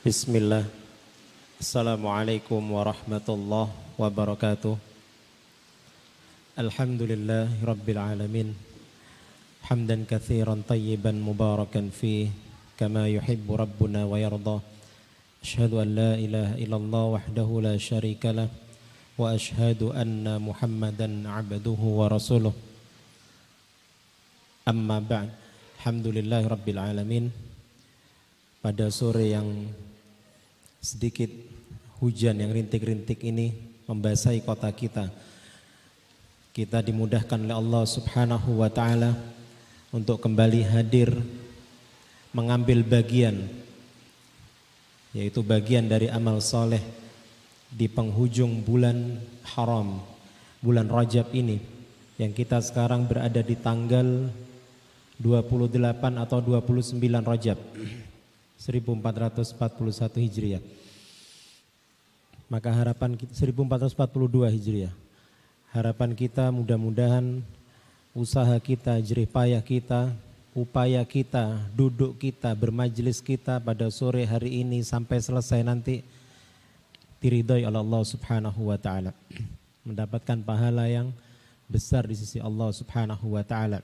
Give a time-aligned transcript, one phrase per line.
[0.00, 0.64] Bismillah.
[1.60, 3.68] Assalamualaikum warahmatullahi
[4.00, 4.72] wabarakatuh.
[6.56, 8.56] Alhamdulillah Rabbil Alamin.
[9.68, 12.32] Hamdan kathiran tayyiban mubarakan fi
[12.80, 14.64] Kama yuhibbu Rabbuna wa yarda.
[15.44, 18.48] Ashhadu an la ilaha illallah wahdahu la sharika lah
[19.20, 22.56] Wa ashhadu anna muhammadan abduhu wa rasuluh.
[24.64, 25.28] Amma ba'd.
[25.84, 27.28] Alhamdulillah Rabbil Alamin.
[28.64, 29.68] Pada sore yang
[30.80, 31.28] sedikit
[32.00, 33.52] hujan yang rintik-rintik ini
[33.84, 35.12] membasahi kota kita.
[36.50, 39.14] Kita dimudahkan oleh Allah Subhanahu wa taala
[39.92, 41.12] untuk kembali hadir
[42.32, 43.46] mengambil bagian
[45.10, 46.82] yaitu bagian dari amal soleh
[47.70, 49.18] di penghujung bulan
[49.54, 49.98] haram
[50.62, 51.58] bulan Rajab ini
[52.18, 54.30] yang kita sekarang berada di tanggal
[55.18, 57.58] 28 atau 29 Rajab
[58.60, 60.60] 1441 Hijriah.
[62.52, 64.92] Maka harapan kita 1442 Hijriah.
[65.72, 67.40] Harapan kita mudah-mudahan
[68.12, 70.12] usaha kita, jerih payah kita,
[70.52, 76.02] upaya kita, duduk kita, bermajlis kita pada sore hari ini sampai selesai nanti
[77.22, 79.14] diridhai oleh Allah Subhanahu wa taala.
[79.88, 81.14] Mendapatkan pahala yang
[81.70, 83.80] besar di sisi Allah Subhanahu wa taala.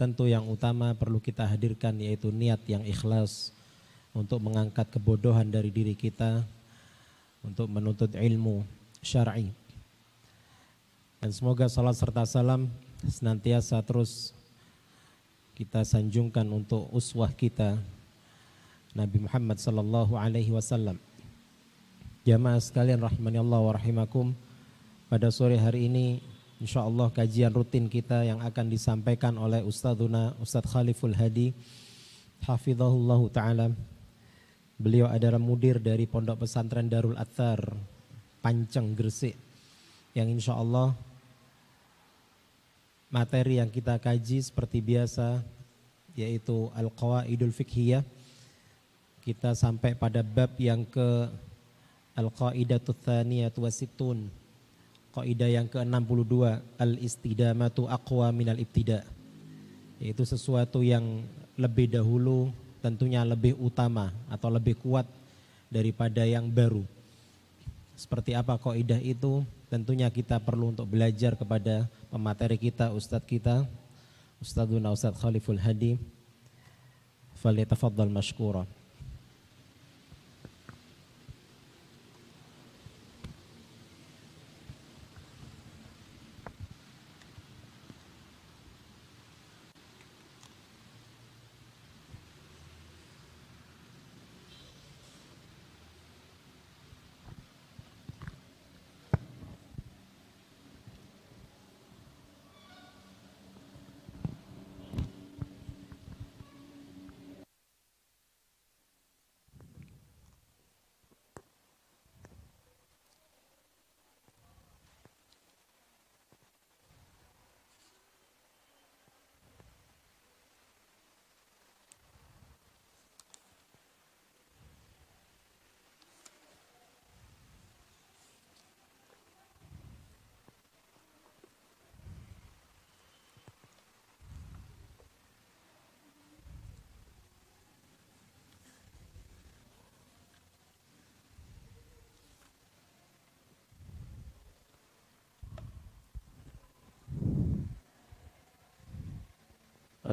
[0.00, 3.52] Tentu yang utama perlu kita hadirkan yaitu niat yang ikhlas
[4.12, 6.44] untuk mengangkat kebodohan dari diri kita
[7.44, 8.64] untuk menuntut ilmu
[9.00, 9.52] syar'i.
[11.22, 12.66] Dan semoga salat serta salam
[13.06, 14.34] senantiasa terus
[15.54, 17.78] kita sanjungkan untuk uswah kita
[18.92, 20.98] Nabi Muhammad sallallahu alaihi wasallam.
[22.22, 24.34] Jamaah sekalian rahimani Allah wa rahimakum.
[25.06, 26.24] Pada sore hari ini
[26.62, 31.50] Insya Allah kajian rutin kita yang akan disampaikan oleh Ustadzuna Ustadz Khaliful Hadi
[32.46, 33.66] Hafizahullah Ta'ala.
[34.78, 37.66] Beliau adalah mudir dari Pondok Pesantren Darul Athar
[38.38, 39.34] Panceng Gresik
[40.14, 40.94] Yang insya Allah
[43.10, 45.42] materi yang kita kaji seperti biasa
[46.14, 48.06] Yaitu Al-Qawaidul Fiqhiyah.
[49.26, 51.26] Kita sampai pada bab yang ke
[52.14, 54.41] Al-Qaidatul Thaniyatu Wasitun
[55.12, 56.34] Kaidah yang ke-62
[56.80, 59.04] al-istidamatu aqwa minal ibtida.
[60.00, 61.24] Yaitu sesuatu yang
[61.60, 62.48] lebih dahulu
[62.80, 65.04] tentunya lebih utama atau lebih kuat
[65.68, 66.82] daripada yang baru.
[67.94, 69.44] Seperti apa kaidah itu?
[69.68, 73.68] Tentunya kita perlu untuk belajar kepada pemateri kita, ustadz kita,
[74.42, 75.94] Ustadzuna Ustadz Khaliful Hadi.
[77.38, 78.66] Falyatafaddal mashkura.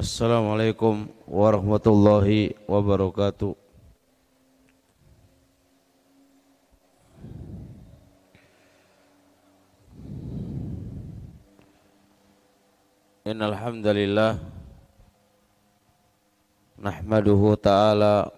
[0.00, 3.52] Assalamualaikum warahmatullahi wabarakatuh.
[13.28, 14.40] Innal hamdalillah
[16.80, 18.32] nahmaduhu ta'ala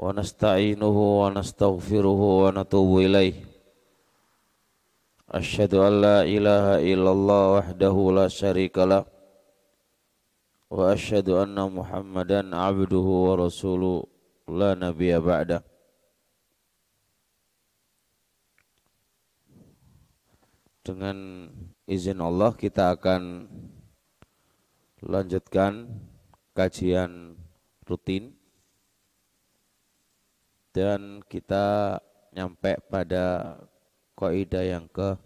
[0.00, 3.36] wa nasta'inuhu wa nastaghfiruhu wa natubu ilaih.
[5.28, 9.04] Asyhadu an la ilaha illallah wahdahu la syarika lah
[10.73, 13.93] واشهد ان محمدا عبده ورسوله
[14.59, 15.59] لا نبي بعده
[20.85, 21.17] dengan
[21.85, 23.45] izin Allah kita akan
[25.05, 25.85] lanjutkan
[26.57, 27.37] kajian
[27.85, 28.33] rutin
[30.73, 31.97] dan kita
[32.33, 33.57] nyampe pada
[34.17, 35.17] kaidah yang ke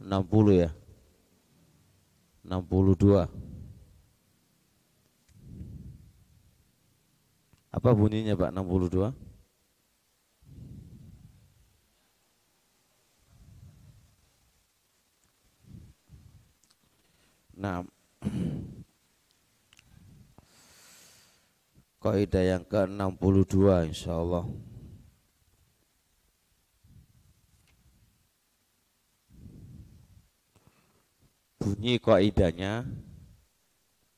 [0.00, 0.70] 60 ya
[2.44, 3.49] 62
[7.71, 9.15] Apa bunyinya Pak 62?
[17.61, 17.85] Nah,
[22.03, 23.55] kaidah yang ke-62
[23.87, 24.49] insya Allah.
[31.61, 32.89] Bunyi kaidahnya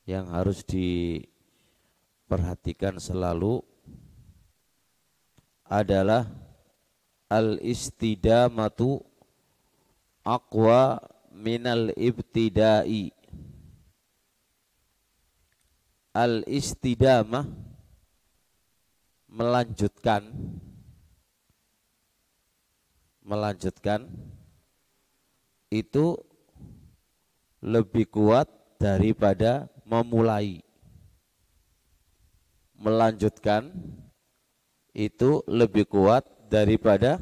[0.07, 0.63] yang harus
[2.33, 3.61] diperhatikan selalu
[5.69, 6.25] adalah
[7.29, 9.05] al-istidamatu
[10.25, 10.97] aqwa
[11.29, 13.13] minal ibtidai.
[16.17, 17.45] Al-istidamah
[19.29, 20.33] melanjutkan
[23.21, 24.09] melanjutkan
[25.69, 26.17] itu
[27.61, 28.49] lebih kuat
[28.81, 30.62] daripada memulai
[32.83, 33.71] melanjutkan
[34.91, 37.17] itu lebih kuat daripada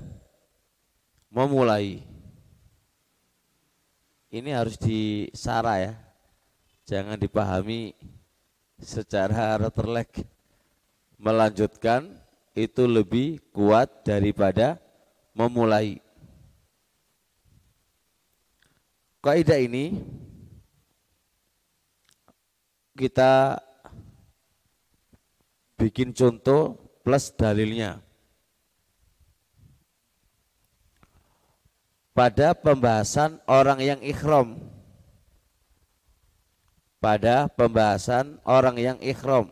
[1.29, 2.01] memulai.
[4.33, 5.93] Ini harus disara ya.
[6.89, 7.93] Jangan dipahami
[8.81, 10.25] secara terlek
[11.21, 12.09] melanjutkan
[12.57, 14.81] itu lebih kuat daripada
[15.37, 16.01] memulai.
[19.21, 20.01] Kaidah ini
[22.97, 23.61] kita
[25.81, 27.97] bikin contoh plus dalilnya.
[32.13, 34.61] Pada pembahasan orang yang ikhram
[37.01, 39.49] pada pembahasan orang yang ikhram.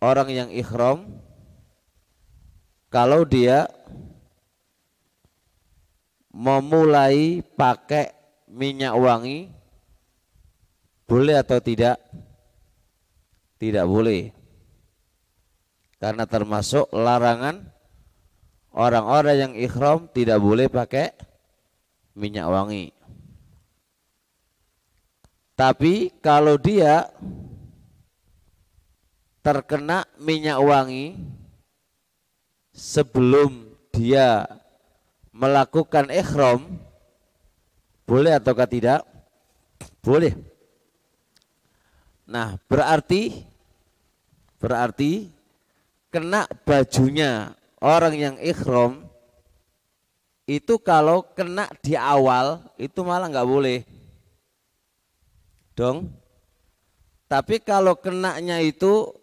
[0.00, 1.20] Orang yang ikhram
[2.88, 3.68] kalau dia
[6.32, 8.16] memulai pakai
[8.48, 9.52] minyak wangi
[11.04, 12.00] boleh atau tidak?
[13.60, 14.32] Tidak boleh.
[16.00, 17.60] Karena termasuk larangan
[18.72, 21.12] orang-orang yang ikhram tidak boleh pakai
[22.16, 22.88] minyak wangi.
[25.60, 27.04] Tapi kalau dia
[29.44, 31.20] terkena minyak wangi
[32.72, 34.48] sebelum dia
[35.36, 36.80] melakukan ikhram
[38.08, 39.00] boleh ataukah tidak?
[40.00, 40.32] Boleh.
[42.24, 43.49] Nah, berarti
[44.60, 45.32] berarti
[46.12, 49.08] kena bajunya orang yang ikhram
[50.44, 53.86] itu kalau kena di awal itu malah nggak boleh
[55.78, 56.12] dong.
[57.30, 59.14] Tapi kalau kenanya itu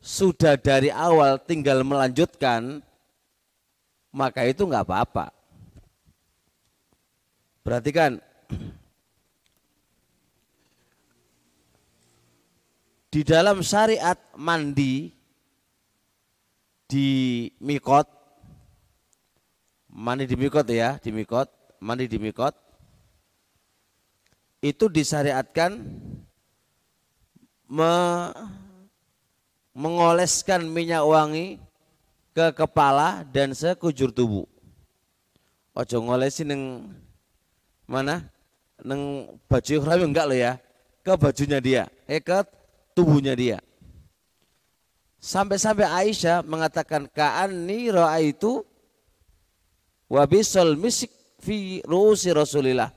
[0.00, 2.80] sudah dari awal tinggal melanjutkan,
[4.08, 5.28] maka itu nggak apa-apa.
[7.60, 8.16] Perhatikan,
[13.10, 15.10] di dalam syariat mandi
[16.86, 17.08] di
[17.58, 18.06] mikot,
[19.90, 21.50] mandi di mikot ya, di mikot,
[21.82, 22.54] mandi di mikot,
[24.62, 25.82] itu disyariatkan
[27.66, 27.92] me,
[29.74, 31.58] mengoleskan minyak wangi
[32.30, 34.46] ke kepala dan sekujur tubuh.
[35.74, 36.62] Ojo ngolesin neng
[37.90, 38.22] mana?
[38.86, 40.62] Neng baju ihram enggak lo ya.
[41.00, 42.44] Ke bajunya dia, eh ke
[43.00, 43.58] tubuhnya dia.
[45.20, 48.64] Sampai-sampai Aisyah mengatakan ka'anni ra'aitu
[50.12, 52.92] wabisol misik fi ru'usi Rasulillah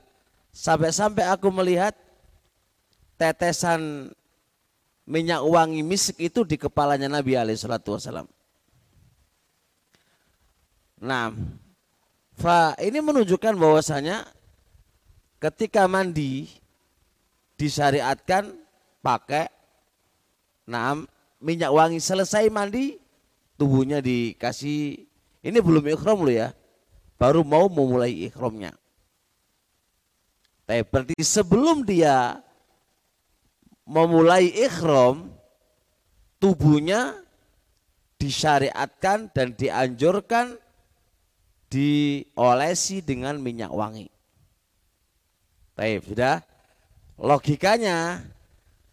[0.54, 1.98] Sampai-sampai aku melihat
[3.18, 4.14] tetesan
[5.02, 8.30] minyak wangi misik itu di kepalanya Nabi Alaihissalam.
[11.02, 11.34] Nah,
[12.38, 14.30] fa ini menunjukkan bahwasanya
[15.42, 16.46] ketika mandi
[17.58, 18.54] disyariatkan
[19.02, 19.50] pakai
[20.64, 20.96] nah
[21.40, 22.96] minyak wangi selesai mandi
[23.60, 25.04] tubuhnya dikasih
[25.44, 26.56] ini belum ikhram lo ya
[27.20, 28.72] baru mau memulai ikhramnya
[30.64, 32.40] tapi berarti sebelum dia
[33.84, 35.28] memulai ikhram,
[36.40, 37.20] tubuhnya
[38.16, 40.56] disyariatkan dan dianjurkan
[41.68, 44.08] diolesi dengan minyak wangi.
[45.76, 46.40] Baik, sudah.
[47.20, 48.24] Logikanya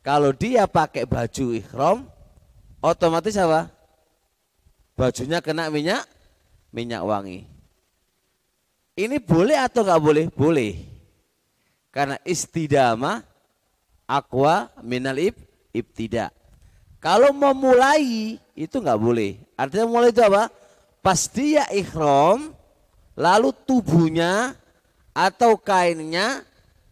[0.02, 2.10] kalau dia pakai baju ikhram,
[2.82, 3.70] otomatis apa?
[4.98, 6.06] Bajunya kena minyak
[6.74, 7.46] minyak wangi.
[8.98, 10.26] Ini boleh atau nggak boleh?
[10.34, 10.74] Boleh.
[11.94, 13.24] Karena istidama
[14.10, 15.38] akwa minal ib,
[15.72, 16.34] ibtida.
[17.02, 19.42] Kalau memulai itu nggak boleh.
[19.58, 20.54] Artinya mulai itu apa?
[21.02, 22.54] Pas dia ikhram,
[23.18, 24.54] lalu tubuhnya
[25.12, 26.46] atau kainnya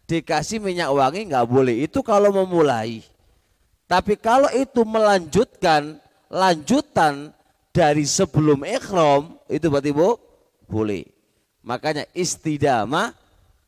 [0.09, 1.85] dikasih minyak wangi nggak boleh.
[1.85, 3.05] Itu kalau memulai.
[3.85, 7.29] Tapi kalau itu melanjutkan lanjutan
[7.69, 10.17] dari sebelum ikhram itu berarti bu
[10.65, 11.05] boleh.
[11.61, 13.13] Makanya istidamah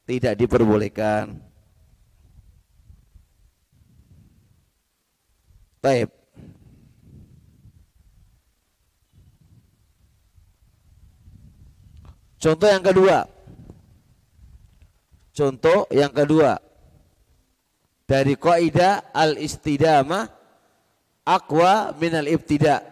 [0.10, 1.38] tidak diperbolehkan.
[5.82, 6.10] Baik.
[12.42, 13.41] Contoh yang kedua.
[15.32, 16.60] Contoh yang kedua.
[18.04, 20.28] Dari kaidah al-istidamah
[21.24, 22.84] aqwa minal ibtida.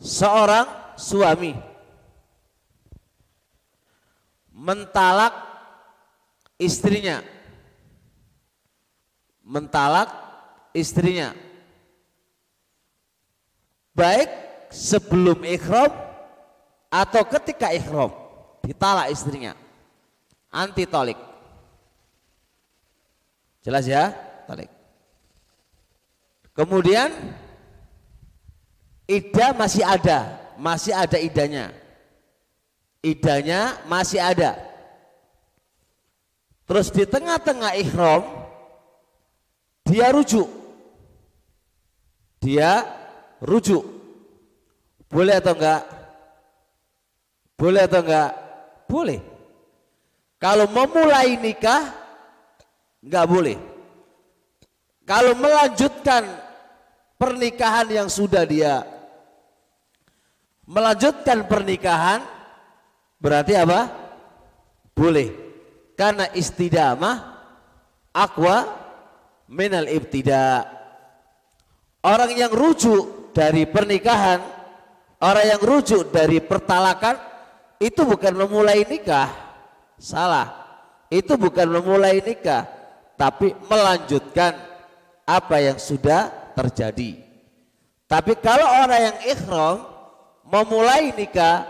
[0.00, 1.52] Seorang suami
[4.56, 5.32] mentalak
[6.56, 7.20] istrinya
[9.44, 10.08] mentalak
[10.76, 11.36] istrinya
[13.92, 14.28] baik
[14.72, 16.09] sebelum ikhram
[16.90, 18.10] atau ketika ikhram
[18.66, 19.54] ditalak istrinya.
[20.50, 21.30] Anti tolik
[23.62, 24.10] jelas ya?
[24.50, 24.66] Tolik.
[26.56, 27.14] Kemudian
[29.06, 30.36] ida masih ada.
[30.60, 31.72] Masih ada idanya.
[33.00, 34.60] Idanya masih ada.
[36.68, 38.26] Terus di tengah-tengah ikhram
[39.88, 40.50] dia rujuk.
[42.42, 42.84] Dia
[43.40, 43.82] rujuk.
[45.10, 45.99] Boleh atau enggak
[47.60, 48.32] boleh atau enggak
[48.88, 49.20] boleh
[50.40, 51.92] kalau memulai nikah
[53.04, 53.56] enggak boleh
[55.04, 56.24] kalau melanjutkan
[57.20, 58.80] pernikahan yang sudah dia
[60.70, 62.22] melanjutkan pernikahan
[63.18, 63.90] berarti apa?
[64.94, 65.34] Boleh.
[65.98, 67.18] Karena istidamah
[68.14, 68.70] akwa
[69.50, 70.64] minal ibtida.
[72.00, 74.40] Orang yang rujuk dari pernikahan,
[75.20, 77.20] orang yang rujuk dari pertalakan
[77.80, 79.32] itu bukan memulai nikah.
[79.96, 80.52] Salah.
[81.10, 82.70] Itu bukan memulai nikah,
[83.18, 84.54] tapi melanjutkan
[85.26, 87.18] apa yang sudah terjadi.
[88.06, 89.76] Tapi kalau orang yang ikhram
[90.46, 91.66] memulai nikah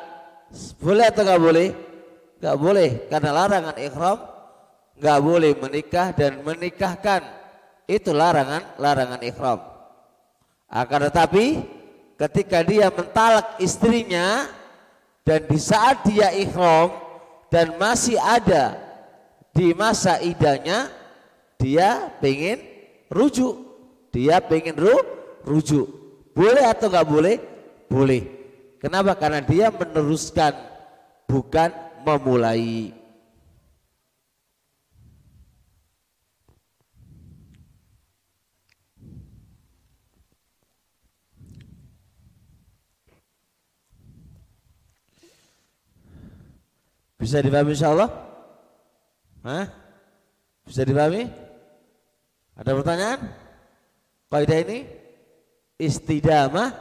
[0.76, 1.68] boleh atau nggak boleh?
[2.36, 4.18] Nggak boleh karena larangan ikhram
[5.00, 7.20] nggak boleh menikah dan menikahkan
[7.88, 9.60] itu larangan larangan ikhram.
[10.68, 11.64] Akan tetapi
[12.20, 14.59] ketika dia mentalak istrinya
[15.26, 16.90] dan di saat dia ikhram
[17.52, 18.78] dan masih ada
[19.54, 20.90] di masa idahnya
[21.60, 22.62] dia pengen
[23.10, 23.58] rujuk
[24.10, 24.96] dia pengen ru,
[25.46, 25.86] rujuk
[26.34, 27.36] boleh atau nggak boleh
[27.90, 28.40] boleh
[28.80, 29.12] Kenapa?
[29.12, 30.56] Karena dia meneruskan
[31.28, 31.68] bukan
[32.00, 32.96] memulai.
[47.20, 48.08] Bisa dipahami insya Allah?
[49.44, 49.68] Hah?
[50.64, 51.28] Bisa dipahami?
[52.56, 53.20] Ada pertanyaan?
[54.32, 54.78] Kaidah ini
[55.76, 56.72] istidamah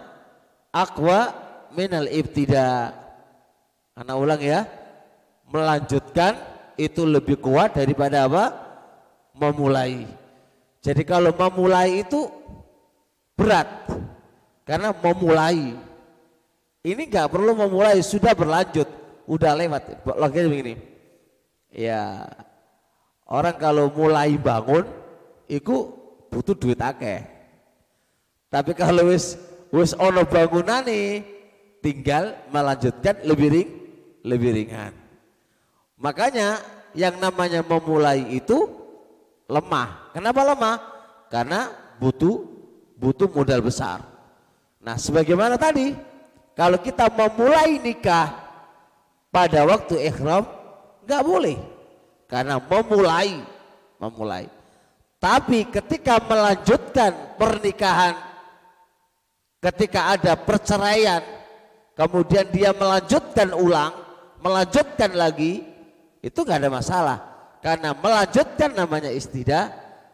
[0.72, 1.36] akwa
[1.76, 2.96] minal ibtida.
[4.00, 4.64] Anak ulang ya.
[5.52, 6.40] Melanjutkan
[6.80, 8.46] itu lebih kuat daripada apa?
[9.36, 10.08] Memulai.
[10.80, 12.32] Jadi kalau memulai itu
[13.36, 13.68] berat.
[14.64, 15.76] Karena memulai.
[16.80, 18.88] Ini nggak perlu memulai, sudah berlanjut,
[19.30, 20.02] udah lewat.
[20.10, 20.74] Logikanya begini.
[21.70, 22.26] Ya,
[23.30, 24.90] orang kalau mulai bangun,
[25.46, 25.94] itu
[26.34, 27.22] butuh duit akeh.
[28.50, 29.38] Tapi kalau wis
[29.70, 31.22] wis ono bangunan nih,
[31.86, 33.70] tinggal melanjutkan lebih ring,
[34.26, 34.98] lebih ringan.
[36.02, 36.58] Makanya
[36.98, 38.66] yang namanya memulai itu
[39.46, 40.10] lemah.
[40.18, 40.76] Kenapa lemah?
[41.30, 41.70] Karena
[42.02, 42.42] butuh
[42.98, 44.02] butuh modal besar.
[44.82, 45.94] Nah, sebagaimana tadi,
[46.58, 48.49] kalau kita memulai nikah
[49.30, 50.46] pada waktu ikhram
[51.06, 51.58] nggak boleh
[52.30, 53.42] karena memulai
[53.98, 54.46] memulai.
[55.20, 58.16] Tapi ketika melanjutkan pernikahan
[59.60, 61.20] ketika ada perceraian
[62.00, 63.92] kemudian dia melanjutkan ulang,
[64.40, 65.68] melanjutkan lagi,
[66.24, 67.18] itu nggak ada masalah.
[67.60, 69.68] Karena melanjutkan namanya istidah,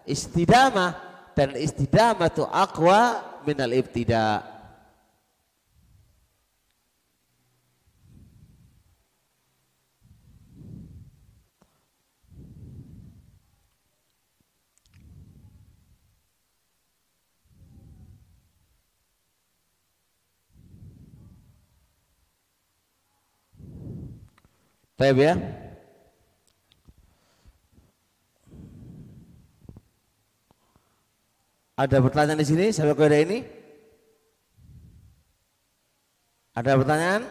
[0.09, 0.97] istidamah
[1.37, 4.54] dan istidamah itu akwa minal ibtida.
[24.95, 25.35] Baik ya.
[31.75, 33.39] Ada pertanyaan di sini sampai kode ini?
[36.55, 37.21] Ada pertanyaan?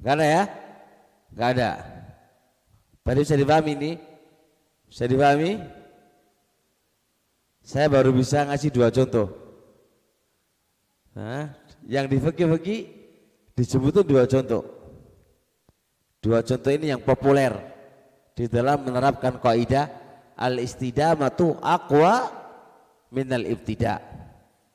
[0.00, 0.42] Gak ada ya?
[1.36, 1.70] Gak ada.
[3.04, 3.92] Berarti bisa dipahami ini?
[4.88, 5.79] Bisa dipahami?
[7.70, 9.30] Saya baru bisa ngasih dua contoh.
[11.14, 11.54] Nah,
[11.86, 12.80] yang di fikih-fikih
[13.54, 14.66] disebut dua contoh.
[16.18, 17.54] Dua contoh ini yang populer
[18.34, 19.86] di dalam menerapkan kaidah
[20.34, 22.26] al-istidamatu aqwa
[23.14, 24.02] minal ibtida.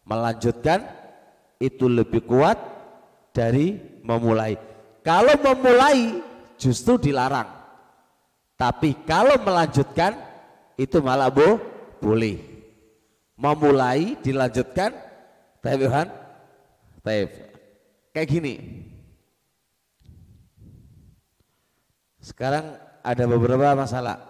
[0.08, 0.88] Melanjutkan
[1.60, 2.56] itu lebih kuat
[3.36, 3.76] dari
[4.08, 4.56] memulai.
[5.04, 6.24] Kalau memulai
[6.56, 7.52] justru dilarang.
[8.56, 10.16] Tapi kalau melanjutkan
[10.80, 11.60] itu malah bu,
[12.00, 12.55] boleh.
[13.36, 14.96] Memulai dilanjutkan,
[15.60, 16.08] Taifan,
[17.04, 17.36] Taif.
[18.16, 18.56] Kayak gini.
[22.24, 24.24] Sekarang ada beberapa masalah.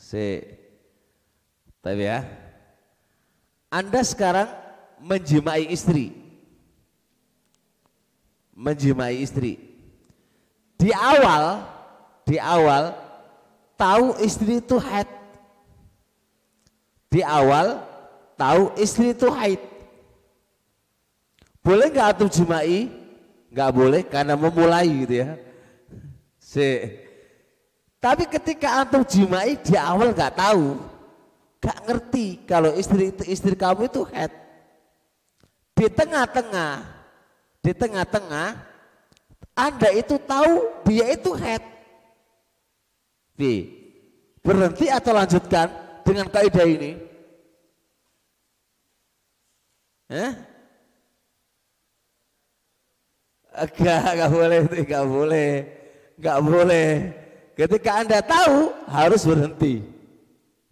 [0.00, 0.40] Si
[1.82, 2.22] tapi ya.
[3.72, 4.48] Anda sekarang
[5.02, 6.21] menjimai istri.
[8.62, 9.58] Menjimai istri.
[10.78, 11.66] Di awal,
[12.22, 12.94] di awal
[13.74, 15.10] tahu istri itu haid.
[17.10, 17.82] Di awal
[18.38, 19.58] tahu istri itu haid.
[21.62, 22.86] Boleh nggak antum jimai?
[23.50, 25.34] Nggak boleh karena memulai gitu ya.
[26.38, 26.68] Si.
[28.02, 30.78] Tapi ketika antum jimai di awal nggak tahu,
[31.62, 34.34] gak ngerti kalau istri istri kamu itu head.
[35.78, 36.91] Di tengah-tengah,
[37.62, 38.58] di tengah-tengah,
[39.54, 41.62] Anda itu tahu dia itu head.
[43.38, 43.70] B.
[44.42, 45.70] Berhenti atau lanjutkan
[46.02, 46.98] dengan kaidah ini?
[50.10, 50.32] Eh?
[53.52, 55.50] Enggak, enggak boleh, enggak boleh.
[56.18, 56.88] Enggak boleh.
[57.54, 59.86] Ketika Anda tahu harus berhenti.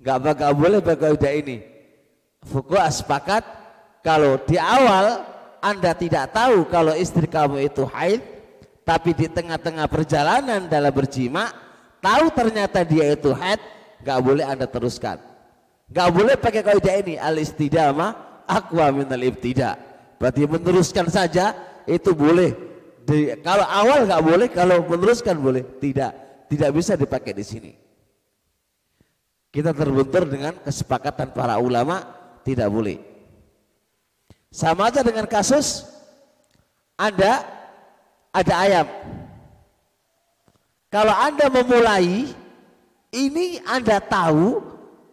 [0.02, 1.56] Enggak bakal boleh berkaidah ini.
[2.42, 3.44] Fukuh sepakat
[4.00, 5.29] kalau di awal
[5.60, 8.24] Anda tidak tahu kalau istri kamu itu haid,
[8.82, 11.52] tapi di tengah-tengah perjalanan dalam berjima
[12.00, 13.60] tahu ternyata dia itu haid,
[14.00, 15.20] enggak boleh Anda teruskan.
[15.92, 18.16] Enggak boleh pakai kaidah ini al istidama
[18.48, 19.76] aqwa minal ibtida.
[20.20, 21.56] Berarti meneruskan saja
[21.88, 22.52] itu boleh.
[23.02, 25.64] Di, kalau awal nggak boleh, kalau meneruskan boleh.
[25.80, 26.12] Tidak,
[26.52, 27.72] tidak bisa dipakai di sini.
[29.50, 32.06] Kita terbentur dengan kesepakatan para ulama
[32.46, 33.09] tidak boleh.
[34.50, 35.86] Sama aja dengan kasus
[36.98, 37.46] Anda
[38.34, 38.86] ada ayam.
[40.90, 42.34] Kalau Anda memulai
[43.14, 44.58] ini Anda tahu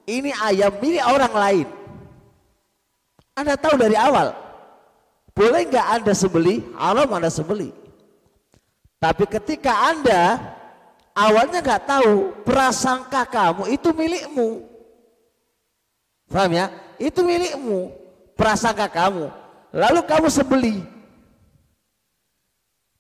[0.10, 1.68] ini ayam ini orang lain.
[3.38, 4.34] Anda tahu dari awal.
[5.38, 6.66] Boleh nggak Anda sembeli?
[6.74, 7.70] Haram Anda sembeli.
[8.98, 10.42] Tapi ketika Anda
[11.14, 14.66] awalnya nggak tahu prasangka kamu itu milikmu.
[16.26, 16.74] Paham ya?
[16.98, 17.94] Itu milikmu,
[18.38, 19.28] prasangka kamu.
[19.74, 20.86] Lalu kamu sebeli.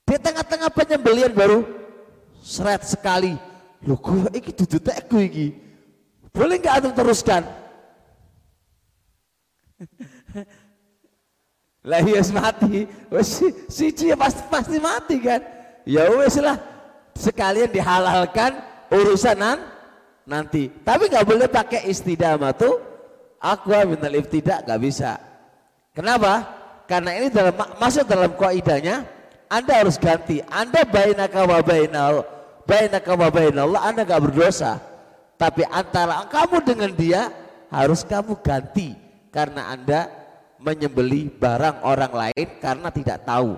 [0.07, 1.63] Di tengah-tengah penyembelian baru
[2.41, 3.37] seret sekali.
[3.85, 5.53] Loh gue iki duduk teku iki.
[6.33, 7.45] Boleh nggak antum teruskan?
[11.89, 12.89] lah iya mati.
[13.13, 15.41] Wes siji pasti pasti mati kan.
[15.85, 16.57] Ya wes lah
[17.13, 18.57] sekalian dihalalkan
[18.89, 19.37] urusan
[20.23, 20.71] nanti.
[20.87, 22.86] Tapi nggak boleh pakai istidamah tuh.
[23.37, 25.21] Aku minal tidak nggak bisa.
[25.93, 26.45] Kenapa?
[26.89, 29.05] Karena ini dalam masuk dalam kaidahnya
[29.51, 30.41] Anda harus ganti.
[30.49, 32.25] Anda bainaka wa bainal
[32.67, 34.77] bainaka wa bainallah Anda nggak berdosa.
[35.37, 37.29] Tapi antara kamu dengan dia
[37.69, 38.97] harus kamu ganti
[39.29, 40.09] karena Anda
[40.57, 43.53] menyembeli barang orang lain karena tidak tahu.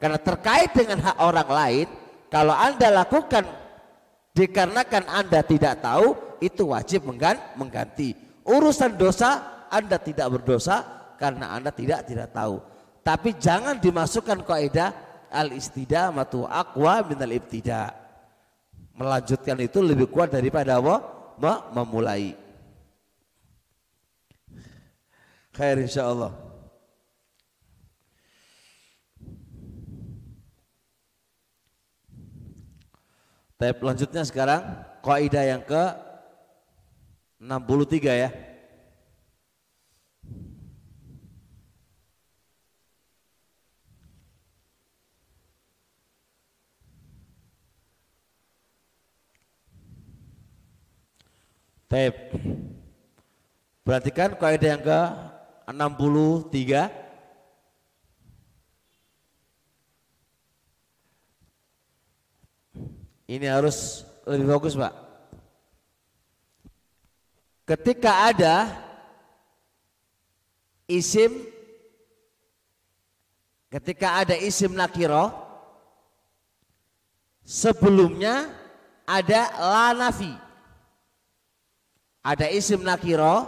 [0.00, 1.86] Karena terkait dengan hak orang lain,
[2.32, 3.44] kalau Anda lakukan
[4.34, 8.29] dikarenakan Anda tidak tahu, itu wajib mengganti.
[8.50, 10.82] Urusan dosa Anda tidak berdosa
[11.14, 12.58] karena Anda tidak tidak tahu.
[13.06, 14.90] Tapi jangan dimasukkan kaidah
[15.30, 17.94] al istidamatu aqwa minal ibtida.
[18.98, 20.96] Melanjutkan itu lebih kuat daripada apa?
[21.72, 22.36] Memulai.
[25.54, 26.50] Khair insyaallah.
[33.60, 34.62] Tapi selanjutnya sekarang
[35.04, 36.09] kaidah yang ke
[37.40, 38.30] 63 ya.
[51.90, 52.38] Tape.
[53.82, 55.00] Perhatikan kaidah yang ke
[55.66, 57.00] 63
[63.30, 65.09] Ini harus lebih bagus, Pak.
[67.70, 68.66] Ketika ada
[70.90, 71.30] isim
[73.70, 75.30] ketika ada isim nakiro
[77.46, 78.50] sebelumnya
[79.06, 80.34] ada la nafi
[82.26, 83.46] ada isim nakiro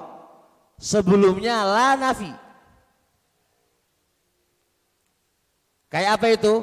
[0.78, 2.30] sebelumnya la nafi
[5.90, 6.54] kayak apa itu?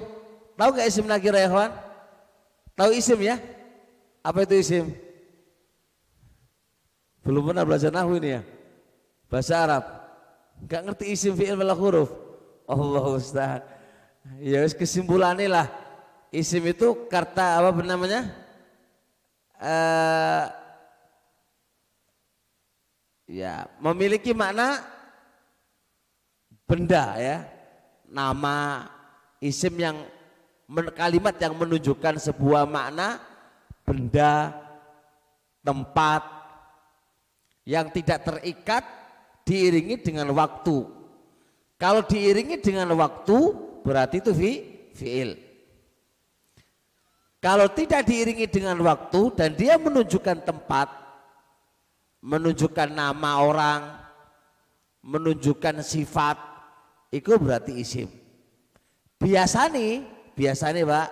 [0.56, 1.72] Tahu gak isim nakiro ya kawan
[2.76, 3.36] tahu isim ya?
[4.24, 5.09] Apa itu isim
[7.30, 8.42] belum pernah belajar nahu ini ya
[9.30, 9.86] bahasa Arab
[10.68, 12.12] Gak ngerti isim fi'il wala huruf.
[12.68, 13.64] Allah Ustaz.
[14.44, 15.68] Ya wis kesimpulannya lah.
[16.36, 18.28] Isim itu kata apa namanya?
[19.60, 20.46] Uh,
[23.28, 24.80] ya memiliki makna
[26.64, 27.44] benda ya
[28.08, 28.88] nama
[29.44, 30.00] isim yang
[30.96, 33.20] kalimat yang menunjukkan sebuah makna
[33.84, 34.56] benda
[35.60, 36.39] tempat
[37.70, 38.82] yang tidak terikat
[39.46, 40.90] diiringi dengan waktu.
[41.78, 43.38] Kalau diiringi dengan waktu
[43.86, 44.52] berarti itu fi,
[44.98, 45.38] fi'il.
[47.38, 50.90] Kalau tidak diiringi dengan waktu dan dia menunjukkan tempat,
[52.26, 53.82] menunjukkan nama orang,
[55.06, 56.36] menunjukkan sifat,
[57.14, 58.10] itu berarti isim.
[59.22, 60.04] Biasa nih,
[60.34, 61.08] biasa nih pak,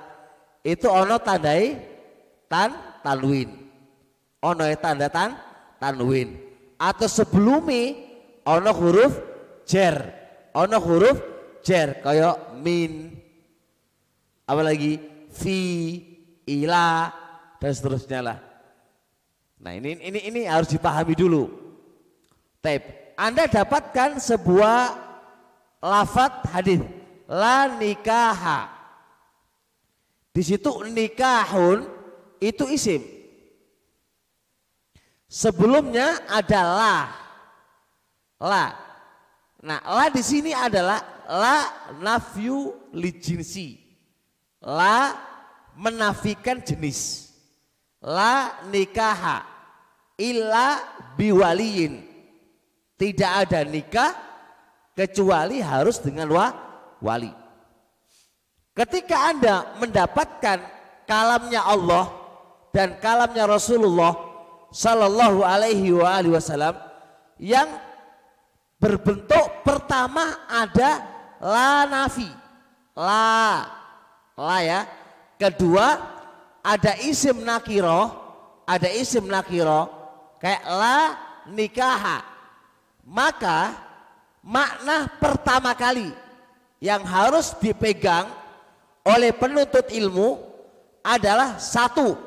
[0.65, 1.79] itu ono tandai
[2.49, 3.47] tan tanwin,
[4.43, 5.31] ono tanda tan
[5.79, 6.46] tanwin,
[6.77, 7.97] atau sebelumnya
[8.45, 9.13] ono huruf
[9.65, 9.97] jer.
[10.53, 11.17] Ono huruf
[11.65, 13.13] jer kaya min.
[14.47, 15.01] Apalagi
[15.33, 15.59] fi
[16.47, 17.11] ila
[17.59, 18.37] dan seterusnya lah.
[19.57, 21.49] Nah ini ini ini harus dipahami dulu.
[22.61, 24.79] Tape anda dapatkan sebuah
[25.81, 26.81] lafat hadis.
[27.27, 28.71] La nikaha.
[30.31, 31.83] Di situ nikahun
[32.37, 33.16] itu isim
[35.27, 37.27] sebelumnya adalah
[38.37, 38.69] La.
[39.65, 41.57] Nah, la di sini adalah la
[41.97, 43.81] nafyu lijinsi.
[44.61, 45.17] La
[45.73, 47.33] menafikan jenis.
[48.05, 49.41] La nikaha
[50.21, 50.81] illa
[51.17, 52.05] biwaliin.
[52.97, 54.13] Tidak ada nikah
[54.93, 56.47] kecuali harus dengan wa,
[57.01, 57.29] wali.
[58.73, 60.57] Ketika Anda mendapatkan
[61.09, 62.09] kalamnya Allah
[62.73, 64.26] dan kalamnya Rasulullah
[64.67, 65.95] Sallallahu alaihi
[66.31, 66.75] wasallam
[67.39, 67.67] yang
[68.77, 71.01] berbentuk pertama ada
[71.41, 72.29] la nafi.
[72.97, 73.65] La.
[74.37, 74.79] La ya.
[75.37, 75.97] Kedua
[76.61, 78.25] ada isim nakiro.
[78.67, 79.87] Ada isim nakiro.
[80.41, 80.99] Kayak la
[81.47, 82.21] nikaha.
[83.07, 83.71] Maka
[84.43, 86.11] makna pertama kali
[86.83, 88.27] yang harus dipegang
[89.07, 90.43] oleh penuntut ilmu
[90.99, 92.19] adalah satu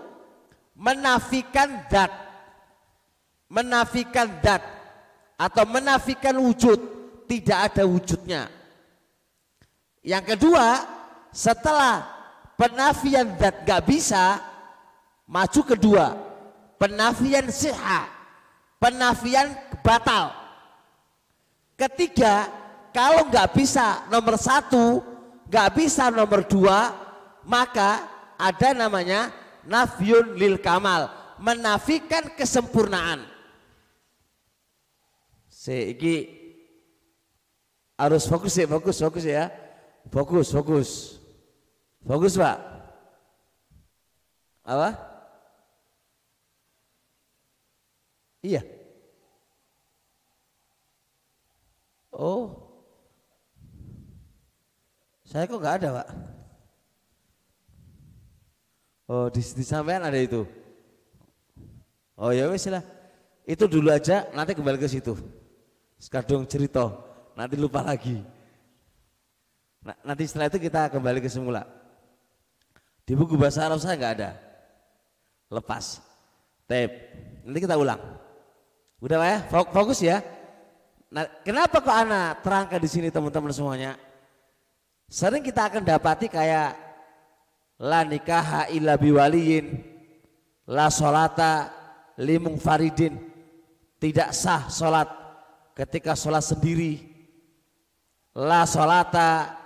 [0.72, 2.29] menafikan dat
[3.50, 4.62] menafikan dat
[5.34, 6.78] atau menafikan wujud
[7.26, 8.42] tidak ada wujudnya.
[10.00, 10.86] Yang kedua,
[11.34, 12.06] setelah
[12.56, 14.40] penafian dat gak bisa,
[15.28, 16.06] maju kedua,
[16.80, 18.08] penafian siha,
[18.80, 19.52] penafian
[19.84, 20.32] batal.
[21.76, 22.48] Ketiga,
[22.90, 25.00] kalau nggak bisa nomor satu,
[25.48, 26.92] nggak bisa nomor dua,
[27.46, 28.04] maka
[28.36, 29.32] ada namanya
[29.64, 31.08] nafyun lil kamal,
[31.40, 33.29] menafikan kesempurnaan.
[35.60, 36.14] Seiki
[38.00, 39.52] harus fokus ya, fokus, fokus ya.
[40.08, 40.90] Fokus, fokus.
[42.00, 42.56] Fokus, Pak.
[44.64, 44.88] Apa?
[48.40, 48.64] Iya.
[52.08, 52.56] Oh.
[55.28, 56.08] Saya kok nggak ada, Pak.
[59.12, 60.48] Oh, di, di sampean ada itu.
[62.16, 62.80] Oh ya wes lah.
[63.44, 65.39] Itu dulu aja, nanti kembali ke situ.
[66.00, 66.96] Sekadung cerita,
[67.36, 68.24] nanti lupa lagi.
[69.84, 71.68] Nah, nanti setelah itu kita kembali ke semula.
[73.04, 74.30] Di buku bahasa Arab saya nggak ada.
[75.52, 76.00] Lepas.
[76.64, 76.94] Tape.
[77.44, 78.00] Nanti kita ulang.
[79.04, 79.38] Udah Pak ya?
[79.68, 80.24] Fokus ya.
[81.12, 83.92] Nah, kenapa kok anak terangkan di sini teman-teman semuanya?
[85.10, 86.80] Sering kita akan dapati kayak
[87.76, 89.84] la nikaha illa biwaliyin,
[90.70, 91.76] la solata
[92.16, 93.18] limung faridin,
[94.00, 95.19] tidak sah solat
[95.80, 97.00] ketika sholat sendiri
[98.36, 99.56] la sholata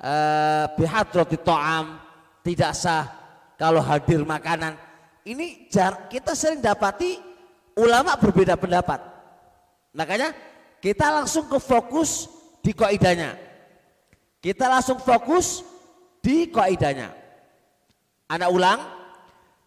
[0.00, 2.00] uh, bihadrati to'am
[2.40, 3.04] tidak sah
[3.60, 4.80] kalau hadir makanan.
[5.20, 7.20] Ini jar, kita sering dapati
[7.76, 9.04] ulama berbeda pendapat.
[9.92, 10.32] Makanya
[10.80, 13.36] kita langsung ke fokus di koidanya
[14.40, 15.64] kita langsung fokus
[16.24, 17.12] di koidanya
[18.28, 18.80] anak ulang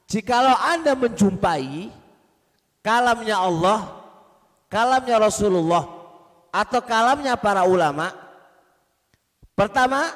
[0.10, 1.90] jikalau anda menjumpai
[2.86, 4.03] kalamnya Allah,
[4.74, 5.86] kalamnya Rasulullah,
[6.50, 8.10] atau kalamnya para ulama,
[9.54, 10.10] pertama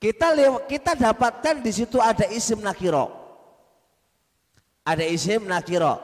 [0.00, 0.32] kita
[0.64, 3.12] kita dapatkan di situ ada isim nakiro.
[4.88, 6.00] Ada isim nakiro.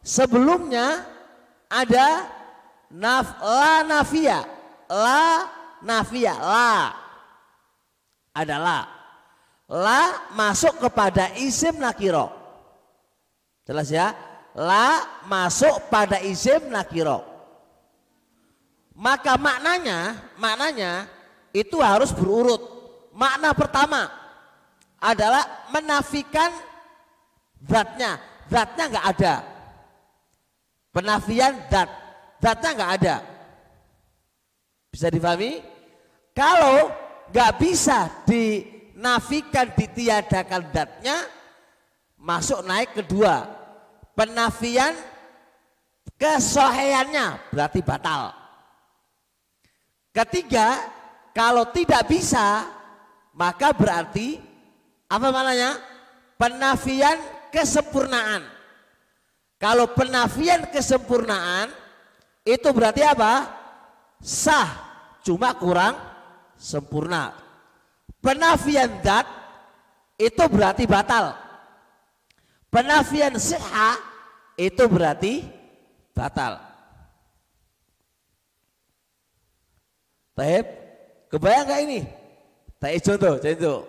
[0.00, 1.04] Sebelumnya
[1.68, 2.24] ada
[2.88, 4.48] naf la nafia,
[4.88, 5.44] la
[5.84, 7.04] nafia, la
[8.32, 8.80] ada la.
[9.64, 12.32] La masuk kepada isim nakiro.
[13.64, 14.12] Jelas ya?
[14.54, 17.26] La masuk pada isim nakiro.
[18.94, 21.10] Maka maknanya, maknanya
[21.50, 22.62] itu harus berurut.
[23.10, 24.06] Makna pertama
[25.02, 26.54] adalah menafikan
[27.66, 28.22] zatnya.
[28.46, 29.34] Zatnya nggak ada.
[30.94, 31.90] Penafian zat.
[32.38, 33.16] Zatnya nggak ada.
[34.94, 35.58] Bisa difahami?
[36.30, 36.94] Kalau
[37.34, 41.16] nggak bisa dinafikan, ditiadakan zatnya,
[42.14, 43.63] masuk naik kedua.
[44.14, 44.94] Penafian
[46.14, 48.30] kesoheannya berarti batal.
[50.14, 50.78] Ketiga,
[51.34, 52.62] kalau tidak bisa,
[53.34, 54.38] maka berarti
[55.10, 55.74] apa maknanya?
[56.38, 57.18] Penafian
[57.50, 58.46] kesempurnaan.
[59.58, 61.70] Kalau penafian kesempurnaan
[62.46, 63.50] itu berarti apa?
[64.22, 64.70] Sah,
[65.26, 65.98] cuma kurang
[66.54, 67.34] sempurna.
[68.22, 69.26] Penafian dat
[70.16, 71.43] itu berarti batal.
[72.74, 73.94] Penafian siha
[74.58, 75.46] itu berarti
[76.10, 76.58] batal.
[80.34, 80.66] Taib,
[81.30, 82.00] kebayang gak ini?
[82.82, 83.80] Taib contoh, contoh.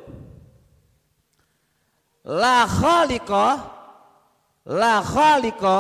[2.30, 3.46] La khaliqa
[4.70, 5.78] la khaliqa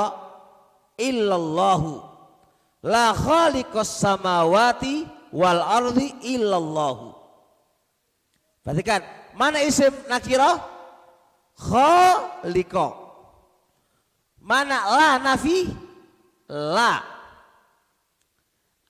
[0.98, 2.02] illallahu.
[2.90, 7.14] La khaliqa samawati wal ardi illallahu.
[8.66, 9.06] Perhatikan,
[9.38, 10.75] mana isim nakirah?
[11.56, 12.88] Khaliqa.
[14.44, 15.72] Mana la nafi?
[16.52, 17.02] La.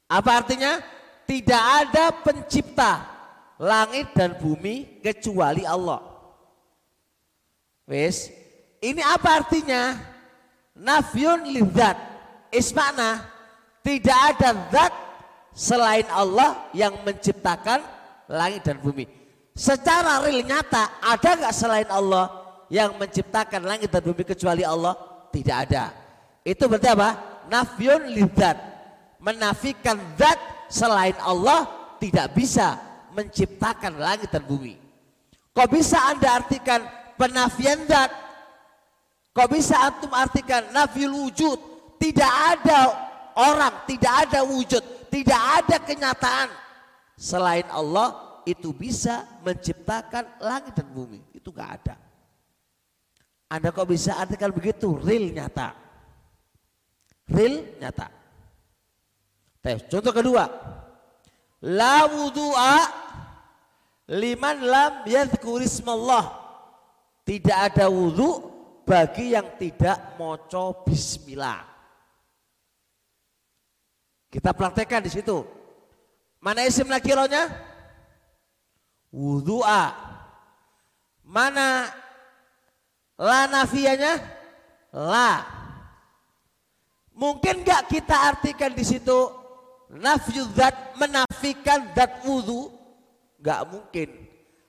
[0.09, 0.81] Apa artinya?
[1.25, 3.01] Tidak ada pencipta
[3.57, 6.03] langit dan bumi kecuali Allah.
[7.89, 8.29] Wes,
[8.81, 9.97] ini apa artinya?
[10.77, 11.97] Nafyun lidzat.
[12.53, 13.25] Ismana
[13.81, 14.93] tidak ada zat
[15.53, 17.81] selain Allah yang menciptakan
[18.29, 19.05] langit dan bumi.
[19.55, 24.95] Secara real nyata ada nggak selain Allah yang menciptakan langit dan bumi kecuali Allah?
[25.29, 25.91] Tidak ada.
[26.45, 27.09] Itu berarti apa?
[27.49, 28.57] Nafyun lidzat.
[29.21, 30.37] Menafikan zat
[30.69, 31.65] selain Allah
[31.97, 32.77] tidak bisa
[33.15, 34.77] menciptakan langit dan bumi.
[35.55, 36.83] Kok bisa Anda artikan
[37.17, 38.11] penafian zat?
[39.35, 41.59] Kok bisa antum artikan nafil wujud?
[41.99, 42.79] Tidak ada
[43.35, 46.47] orang, tidak ada wujud, tidak ada kenyataan
[47.15, 51.19] selain Allah itu bisa menciptakan langit dan bumi.
[51.33, 51.95] Itu gak ada.
[53.45, 54.97] Anda kok bisa artikan begitu?
[55.01, 55.77] Real nyata.
[57.29, 58.09] Real nyata.
[59.89, 60.45] Contoh kedua,
[61.65, 62.77] la wudu'a
[64.13, 66.45] liman lam yadhkurismallah.
[67.25, 68.53] Tidak ada wudhu
[68.85, 71.65] bagi yang tidak moco bismillah.
[74.29, 75.41] Kita praktekkan di situ.
[76.37, 77.49] Mana isim nakironya?
[79.09, 79.89] Wudu'a.
[81.25, 81.89] Mana
[83.19, 84.13] la nafiyanya?
[84.95, 85.43] La.
[87.15, 89.31] Mungkin gak kita artikan di situ
[89.95, 92.71] nafyu zat menafikan zat wudhu
[93.39, 94.09] nggak mungkin.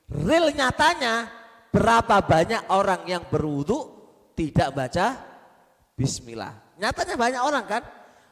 [0.07, 1.27] Real nyatanya
[1.73, 3.91] berapa banyak orang yang berwudhu
[4.37, 5.17] tidak baca
[5.99, 6.79] bismillah.
[6.79, 7.83] Nyatanya banyak orang kan?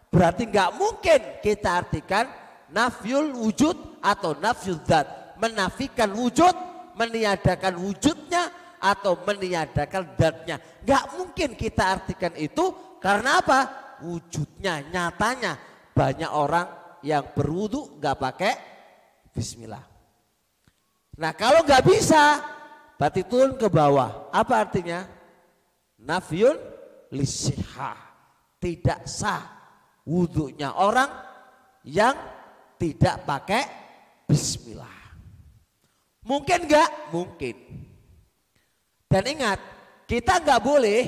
[0.07, 2.29] Berarti nggak mungkin kita artikan
[2.71, 5.35] nafyul wujud atau nafyul zat.
[5.35, 6.55] Menafikan wujud
[6.95, 8.47] meniadakan wujudnya
[8.85, 12.69] atau meniadakan zatnya nggak mungkin kita artikan itu
[13.01, 13.59] karena apa
[14.05, 15.57] wujudnya nyatanya
[15.97, 16.67] banyak orang
[17.05, 18.53] yang berwudu nggak pakai
[19.35, 19.83] Bismillah.
[21.19, 22.39] Nah kalau nggak bisa,
[22.95, 24.31] berarti turun ke bawah.
[24.31, 25.03] Apa artinya?
[25.99, 26.55] Nafyun
[27.11, 27.99] lisihah.
[28.59, 29.43] Tidak sah
[30.07, 31.11] wudhunya orang
[31.83, 32.15] yang
[32.79, 33.63] tidak pakai
[34.23, 34.95] Bismillah.
[36.25, 36.89] Mungkin nggak?
[37.13, 37.55] Mungkin.
[39.15, 39.63] Dan ingat,
[40.11, 41.01] kita nggak boleh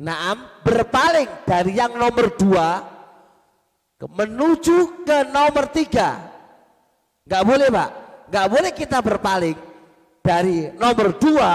[0.00, 2.80] naam berpaling dari yang nomor dua
[4.00, 6.24] menuju ke nomor tiga.
[7.28, 7.90] Gak boleh pak,
[8.32, 9.58] gak boleh kita berpaling
[10.24, 11.50] dari nomor dua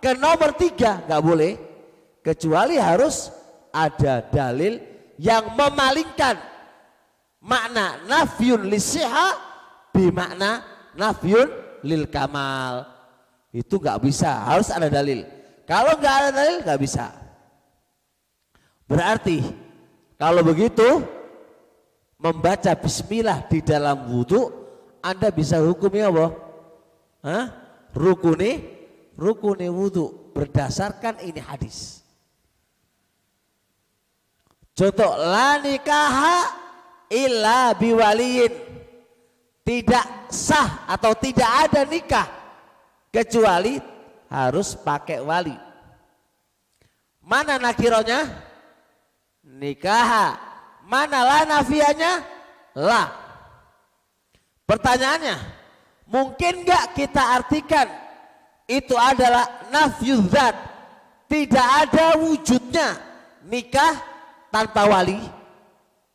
[0.00, 1.52] ke nomor tiga, gak boleh.
[2.24, 3.28] Kecuali harus
[3.76, 4.80] ada dalil
[5.20, 6.40] yang memalingkan
[7.44, 9.36] makna nafyun lisiha
[9.92, 10.64] bimakna
[10.96, 11.52] nafyun
[11.84, 12.89] lil kamal.
[13.50, 15.26] Itu gak bisa, harus ada dalil.
[15.66, 17.10] Kalau gak ada dalil gak bisa.
[18.86, 19.42] Berarti
[20.18, 21.02] kalau begitu
[22.18, 24.50] membaca bismillah di dalam wudhu
[24.98, 26.26] Anda bisa hukumnya apa?
[27.22, 27.44] Hah?
[27.94, 28.62] Rukuni
[29.18, 32.02] rukuni wudhu berdasarkan ini hadis.
[34.74, 36.38] Contoh la nikaha
[37.10, 38.70] illa biwaliyin.
[39.60, 42.39] Tidak sah atau tidak ada nikah
[43.10, 43.76] kecuali
[44.30, 45.54] harus pakai wali.
[47.20, 48.26] Mana nakironya?
[49.44, 50.38] Nikah.
[50.86, 52.22] Mana lah nafianya?
[52.74, 53.10] La.
[54.66, 55.36] Pertanyaannya,
[56.06, 57.86] mungkin nggak kita artikan
[58.70, 60.54] itu adalah nafyudzat.
[61.30, 62.98] Tidak ada wujudnya
[63.46, 63.94] nikah
[64.50, 65.18] tanpa wali.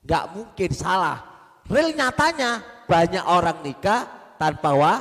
[0.03, 1.23] Nggak mungkin salah.
[1.71, 4.93] Real nyatanya banyak orang nikah tanpa wa,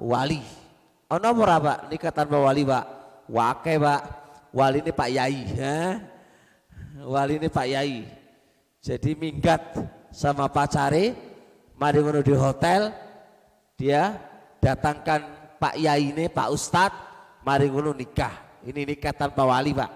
[0.00, 0.61] wali.
[1.12, 1.92] Oh nomor apa?
[1.92, 2.84] Nikah tanpa wali pak?
[3.28, 4.00] Wake pak.
[4.52, 5.44] Wali ini Pak Yai.
[5.52, 6.00] Ya.
[7.04, 8.04] Wali ini Pak Yai.
[8.80, 9.76] Jadi minggat
[10.08, 11.12] sama pacare.
[11.76, 12.96] Mari di hotel.
[13.76, 14.16] Dia
[14.60, 15.20] datangkan
[15.60, 17.00] Pak Yai ini Pak Ustadz.
[17.44, 18.32] Mari ngono nikah.
[18.64, 19.90] Ini nikah tanpa wali pak.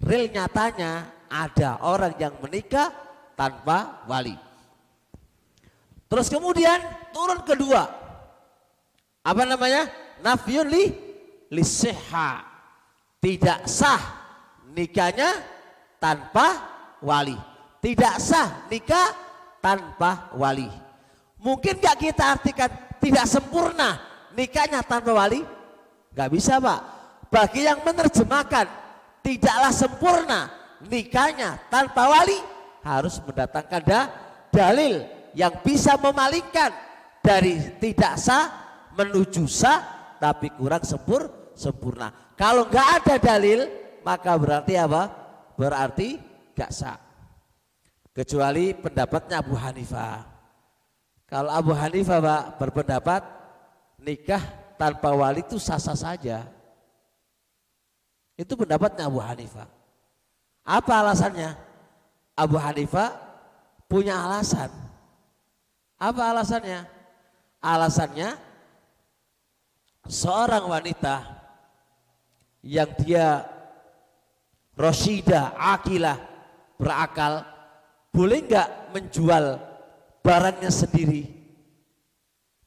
[0.00, 2.88] Real nyatanya ada orang yang menikah
[3.36, 4.32] tanpa wali.
[6.08, 6.80] Terus kemudian
[7.12, 7.84] turun kedua.
[9.22, 10.01] Apa namanya?
[10.22, 10.84] Nafyun li
[11.52, 12.40] liseha
[13.22, 14.02] tidak sah
[14.74, 15.30] nikahnya
[16.02, 16.58] tanpa
[16.98, 17.38] wali.
[17.82, 19.14] Tidak sah nikah
[19.62, 20.66] tanpa wali.
[21.38, 23.98] Mungkin gak kita artikan tidak sempurna
[24.34, 25.42] nikahnya tanpa wali?
[26.14, 26.80] Gak bisa pak.
[27.30, 28.66] Bagi yang menerjemahkan
[29.22, 30.40] tidaklah sempurna
[30.82, 32.38] nikahnya tanpa wali
[32.82, 34.00] harus mendatangkan da,
[34.50, 36.74] dalil yang bisa memalingkan
[37.22, 38.50] dari tidak sah
[38.98, 42.14] menuju sah tapi kurang sempur sempurna.
[42.38, 43.66] Kalau nggak ada dalil
[44.06, 45.10] maka berarti apa?
[45.58, 46.22] Berarti
[46.54, 46.98] gak sah.
[48.14, 50.22] Kecuali pendapatnya Abu Hanifah.
[51.26, 53.22] Kalau Abu Hanifah Pak berpendapat
[53.98, 54.42] nikah
[54.78, 56.46] tanpa wali itu sah-sah saja.
[58.38, 59.66] Itu pendapatnya Abu Hanifah.
[60.62, 61.50] Apa alasannya?
[62.38, 63.10] Abu Hanifah
[63.90, 64.70] punya alasan.
[65.98, 66.86] Apa alasannya?
[67.62, 68.51] Alasannya
[70.06, 71.22] seorang wanita
[72.62, 73.46] yang dia
[74.72, 76.16] Rosida, akilah,
[76.80, 77.44] berakal,
[78.08, 79.60] boleh nggak menjual
[80.24, 81.28] barangnya sendiri?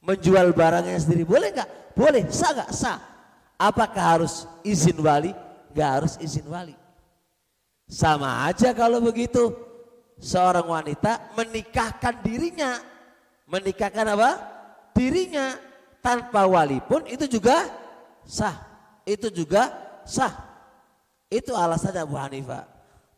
[0.06, 1.98] Menjual barangnya sendiri, boleh nggak?
[1.98, 2.70] Boleh, sah nggak?
[2.70, 2.98] Sah.
[3.58, 5.34] Apakah harus izin wali?
[5.74, 6.78] Nggak harus izin wali.
[7.90, 9.50] Sama aja kalau begitu,
[10.22, 12.78] seorang wanita menikahkan dirinya.
[13.50, 14.30] Menikahkan apa?
[14.94, 15.58] Dirinya
[16.06, 17.66] tanpa wali pun itu juga
[18.22, 18.54] sah.
[19.02, 19.74] Itu juga
[20.06, 20.30] sah.
[21.26, 22.62] Itu alasan Abu Hanifah.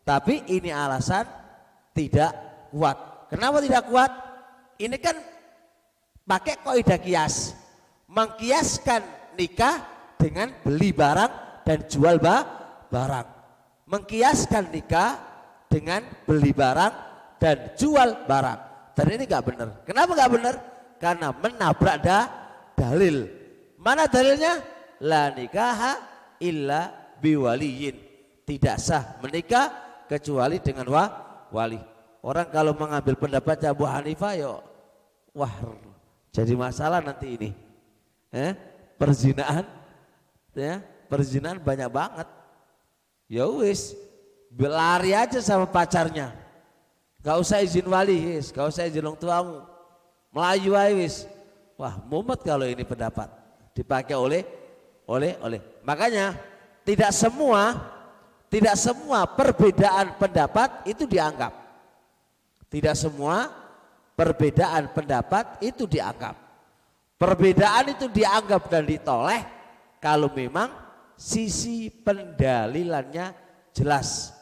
[0.01, 1.29] Tapi ini alasan
[1.93, 2.33] tidak
[2.73, 3.29] kuat.
[3.29, 4.09] Kenapa tidak kuat?
[4.81, 5.21] Ini kan
[6.25, 7.53] pakai kaidah kias.
[8.09, 9.05] Mengkiaskan
[9.37, 9.85] nikah
[10.17, 12.17] dengan beli barang dan jual
[12.89, 13.27] barang.
[13.85, 15.13] Mengkiaskan nikah
[15.69, 16.93] dengan beli barang
[17.37, 18.59] dan jual barang.
[18.97, 19.67] Dan ini nggak benar.
[19.85, 20.55] Kenapa nggak benar?
[20.97, 22.38] Karena menabrak dah
[22.79, 23.27] dalil.
[23.75, 24.63] Mana dalilnya?
[25.03, 25.99] La nikaha
[26.39, 27.95] illa biwaliyin.
[28.47, 29.67] Tidak sah menikah
[30.07, 31.05] kecuali dengan wa,
[31.51, 31.77] wali.
[32.23, 34.59] Orang kalau mengambil pendapat Abu Hanifah yo
[35.31, 35.53] wah
[36.33, 37.49] jadi masalah nanti ini.
[38.29, 38.53] Eh,
[38.97, 39.65] perzinaan
[40.53, 42.27] ya, perzinaan banyak banget.
[43.29, 43.93] Ya wis,
[44.49, 46.33] berlari aja sama pacarnya.
[47.21, 49.57] Gak usah izin wali, wis, gak usah izin orang tuamu.
[50.33, 51.15] Melayu aja wis.
[51.79, 53.31] Wah, mumet kalau ini pendapat
[53.71, 54.43] dipakai oleh
[55.07, 55.63] oleh oleh.
[55.87, 56.35] Makanya
[56.83, 57.79] tidak semua
[58.51, 61.55] tidak semua perbedaan pendapat itu dianggap.
[62.67, 63.47] Tidak semua
[64.11, 66.35] perbedaan pendapat itu dianggap.
[67.15, 69.39] Perbedaan itu dianggap dan ditoleh
[70.03, 70.67] kalau memang
[71.15, 73.31] sisi pendalilannya
[73.71, 74.35] jelas.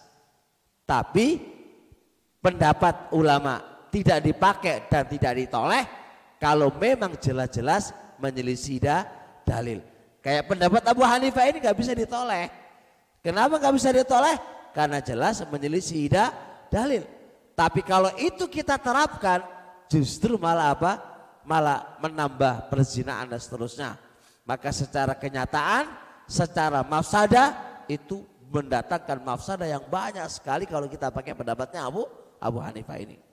[0.89, 1.37] Tapi
[2.41, 3.61] pendapat ulama
[3.93, 6.06] tidak dipakai dan tidak ditoleh
[6.37, 8.81] kalau memang jelas-jelas menyelisih
[9.45, 9.81] dalil.
[10.21, 12.49] Kayak pendapat Abu Hanifah ini nggak bisa ditoleh.
[13.21, 14.35] Kenapa nggak bisa ditoleh?
[14.73, 16.09] Karena jelas menyelisih
[16.69, 17.03] dalil.
[17.57, 19.41] Tapi kalau itu kita terapkan
[19.89, 20.93] justru malah apa?
[21.47, 23.95] Malah menambah perzinaan dan seterusnya.
[24.43, 25.89] Maka secara kenyataan,
[26.27, 27.55] secara mafsada
[27.87, 28.21] itu
[28.51, 32.07] mendatangkan mafsada yang banyak sekali kalau kita pakai pendapatnya Abu
[32.39, 33.26] Abu Hanifah ini.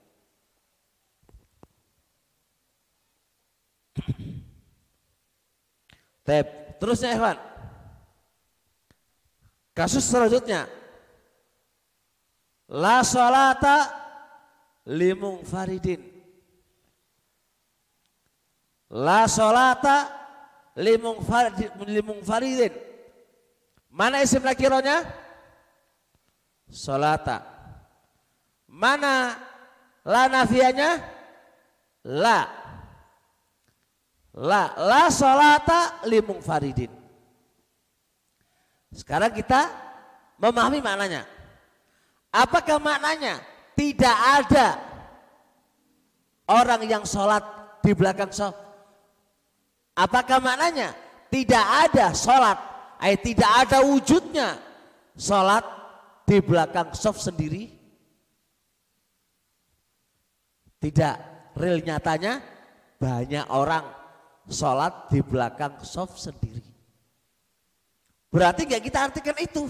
[6.25, 6.79] Tep.
[6.81, 7.37] Terusnya Evan.
[9.75, 10.65] Kasus selanjutnya.
[12.71, 13.93] La salata
[14.89, 16.01] limung faridin.
[18.89, 20.09] La salata
[20.75, 21.71] limung faridin.
[21.85, 22.73] Limung faridin.
[23.93, 25.07] Mana isim nakironya?
[26.67, 27.45] Salata.
[28.67, 29.39] Mana
[30.03, 30.99] la nafianya?
[32.03, 32.64] La.
[34.35, 34.75] La.
[34.75, 36.91] La salata limung faridin.
[38.91, 39.71] Sekarang kita
[40.39, 41.23] memahami maknanya.
[42.31, 43.39] Apakah maknanya?
[43.75, 44.79] Tidak ada
[46.47, 47.43] orang yang sholat
[47.83, 48.55] di belakang sholat.
[49.95, 50.91] Apakah maknanya?
[51.31, 52.59] Tidak ada sholat.
[53.03, 54.59] Eh, tidak ada wujudnya
[55.15, 55.63] sholat
[56.27, 57.71] di belakang soft sendiri.
[60.79, 61.15] Tidak.
[61.55, 62.43] Real nyatanya
[62.99, 64.04] banyak orang
[64.49, 66.63] sholat di belakang soft sendiri.
[68.29, 69.65] Berarti nggak kita artikan itu.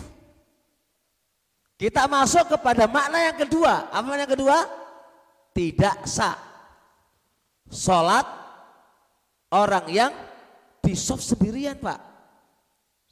[1.76, 3.92] Kita masuk kepada makna yang kedua.
[3.92, 4.58] Apa yang kedua?
[5.52, 6.40] Tidak sah.
[7.68, 8.26] Sholat
[9.52, 10.12] orang yang
[10.80, 12.00] di soft sendirian Pak.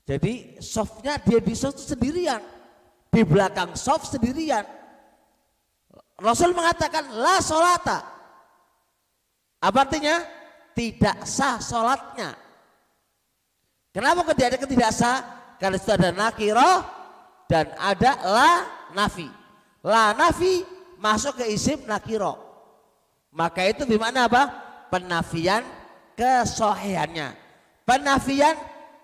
[0.03, 2.41] Jadi softnya dia di soft sendirian.
[3.13, 4.65] Di belakang soft sendirian.
[6.17, 7.99] Rasul mengatakan la sholata.
[9.63, 10.42] Apa artinya?
[10.73, 12.33] Tidak sah sholatnya.
[13.93, 15.21] Kenapa tidak sah?
[15.61, 16.77] Karena itu ada nakiroh
[17.45, 18.51] dan ada la
[18.97, 19.29] nafi.
[19.85, 20.65] La nafi
[20.97, 22.39] masuk ke isim nakiro.
[23.29, 24.43] Maka itu gimana apa?
[24.89, 25.61] Penafian
[26.17, 27.37] kesohiannya.
[27.85, 28.57] Penafian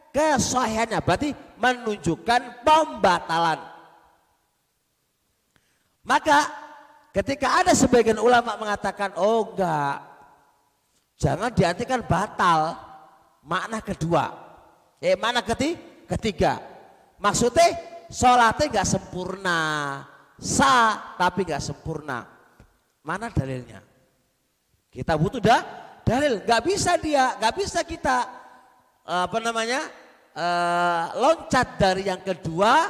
[0.09, 3.59] kesohiannya berarti menunjukkan pembatalan.
[6.01, 6.49] Maka
[7.13, 10.08] ketika ada sebagian ulama mengatakan oh enggak
[11.19, 12.79] jangan diartikan batal
[13.43, 14.31] makna kedua.
[15.03, 15.77] Eh mana ketiga?
[16.09, 16.53] Ketiga.
[17.21, 17.75] Maksudnya
[18.09, 19.59] sholatnya nggak sempurna,
[20.41, 22.25] sah tapi nggak sempurna.
[23.05, 23.83] Mana dalilnya?
[24.89, 25.61] Kita butuh dah
[26.01, 26.41] dalil.
[26.41, 28.25] Nggak bisa dia, nggak bisa kita
[29.05, 29.85] apa namanya
[30.33, 32.89] uh, loncat dari yang kedua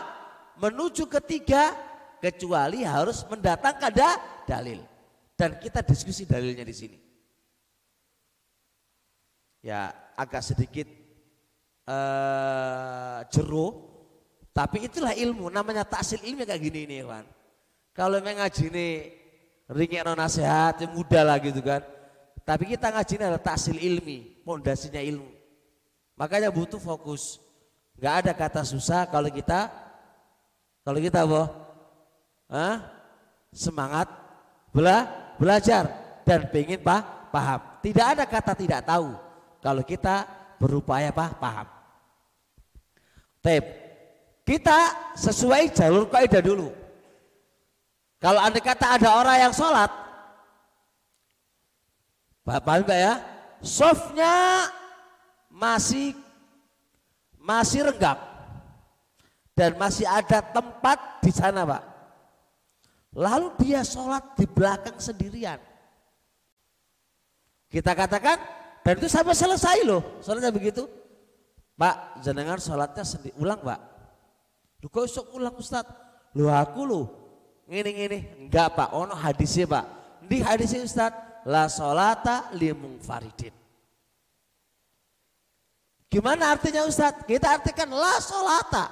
[0.59, 1.75] menuju ketiga
[2.23, 3.91] kecuali harus mendatangkan
[4.47, 4.79] dalil.
[5.35, 7.08] Dan kita diskusi dalilnya di sini.
[9.59, 10.87] Ya agak sedikit
[11.87, 13.89] uh, jeruk
[14.59, 17.23] tapi itulah ilmu, namanya taksil ilmu kayak gini nih kan.
[17.95, 18.87] Kalau memang ngaji ini
[19.71, 21.79] ringin nasihat, yang mudah lah gitu kan.
[22.43, 25.31] Tapi kita ngaji ini adalah taksil ilmi, pondasinya ilmu.
[26.19, 27.39] Makanya butuh fokus.
[27.95, 29.71] Gak ada kata susah kalau kita
[30.83, 31.41] kalau kita apa?
[32.51, 32.75] Hah?
[33.55, 34.11] Semangat
[34.75, 35.07] bela,
[35.39, 35.87] belajar
[36.27, 36.99] dan pengen pa,
[37.31, 37.63] paham.
[37.79, 39.15] Tidak ada kata tidak tahu
[39.59, 40.23] kalau kita
[40.59, 41.67] berupaya pa, paham.
[43.39, 43.63] Tep,
[44.43, 44.79] kita
[45.15, 46.71] sesuai jalur kaidah dulu.
[48.19, 49.87] Kalau anda kata ada orang yang sholat,
[52.43, 53.13] paham enggak ya?
[53.63, 54.67] Softnya
[55.51, 56.15] masih
[57.39, 58.19] masih renggak
[59.55, 61.83] dan masih ada tempat di sana pak.
[63.15, 65.59] Lalu dia sholat di belakang sendirian.
[67.69, 70.87] Kita katakan dan itu sampai selesai loh, sholatnya begitu.
[71.79, 73.79] Pak, jenengan sholatnya sendiri ulang pak.
[74.79, 75.87] Lu kok iso ulang Ustaz?
[76.35, 77.01] Lu aku lu
[77.67, 78.19] ngene ngene.
[78.47, 79.85] Enggak Pak, ono hadisnya Pak.
[80.25, 81.13] Di hadisnya Ustaz,
[81.45, 83.53] la solata limung faridin.
[86.09, 87.21] Gimana artinya Ustaz?
[87.27, 88.85] Kita artikan la solata.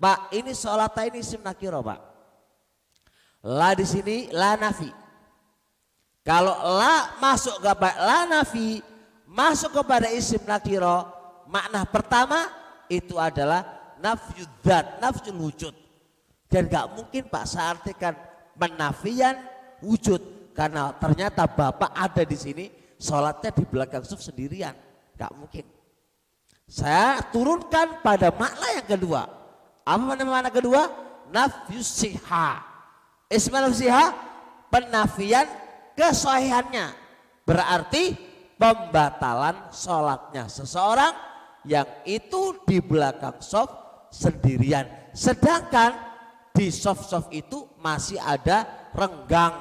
[0.00, 2.00] Pak, ini solata ini isim nakiro Pak.
[3.46, 4.88] La di sini la nafi.
[6.20, 8.80] Kalau la masuk kepada la nafi,
[9.30, 11.06] masuk kepada isim nakiro,
[11.46, 12.50] makna pertama
[12.90, 13.62] itu adalah
[14.02, 15.74] nafyu dat, nafyu wujud.
[16.50, 18.18] Dan gak mungkin Pak saya artikan
[18.58, 19.38] penafian
[19.78, 20.18] wujud
[20.50, 22.64] karena ternyata Bapak ada di sini
[22.98, 24.74] sholatnya di belakang suf sendirian.
[25.14, 25.62] Gak mungkin.
[26.66, 29.30] Saya turunkan pada makna yang kedua.
[29.86, 30.90] Apa makna, makna kedua?
[31.30, 32.66] Nafyu siha.
[33.30, 34.10] Ismail siha
[34.74, 35.46] penafian
[35.94, 36.90] kesohihannya.
[37.46, 38.29] Berarti
[38.60, 41.16] pembatalan sholatnya seseorang
[41.64, 43.72] yang itu di belakang soft
[44.12, 44.84] sendirian.
[45.16, 45.96] Sedangkan
[46.52, 49.56] di soft-soft itu masih ada renggang,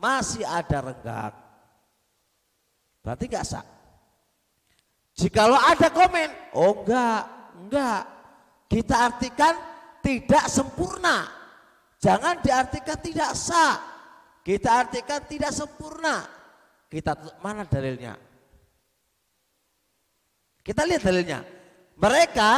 [0.00, 1.34] masih ada renggang.
[3.04, 3.66] Berarti enggak sah.
[5.18, 7.22] Jikalau ada komen, oh enggak,
[7.58, 8.02] enggak.
[8.68, 9.54] Kita artikan
[10.00, 11.26] tidak sempurna.
[11.98, 13.76] Jangan diartikan tidak sah.
[14.40, 16.24] Kita artikan tidak sempurna.
[16.88, 18.27] Kita mana dalilnya?
[20.68, 21.40] Kita lihat dalilnya.
[21.96, 22.50] Mereka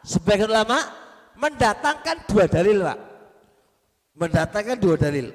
[0.00, 0.80] sebagian ulama
[1.36, 2.98] mendatangkan dua dalil Pak.
[4.16, 5.32] mendatangkan dua dalil.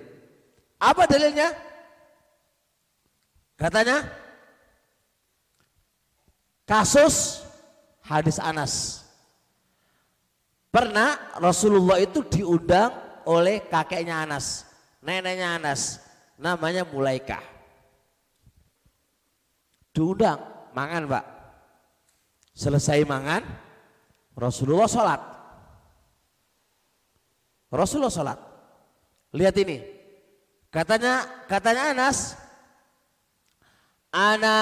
[0.78, 1.49] Apa dalilnya?
[3.57, 4.05] Katanya
[6.65, 7.45] kasus
[8.05, 9.05] hadis Anas.
[10.69, 12.91] Pernah Rasulullah itu diundang
[13.23, 14.67] oleh kakeknya Anas,
[14.99, 16.03] neneknya Anas,
[16.36, 17.41] namanya Mulaikah.
[19.95, 20.43] Diundang,
[20.76, 21.34] mangan pak.
[22.56, 23.43] Selesai mangan,
[24.32, 25.20] Rasulullah sholat.
[27.68, 28.39] Rasulullah sholat.
[29.36, 29.84] Lihat ini.
[30.72, 32.39] Katanya katanya Anas,
[34.12, 34.56] ana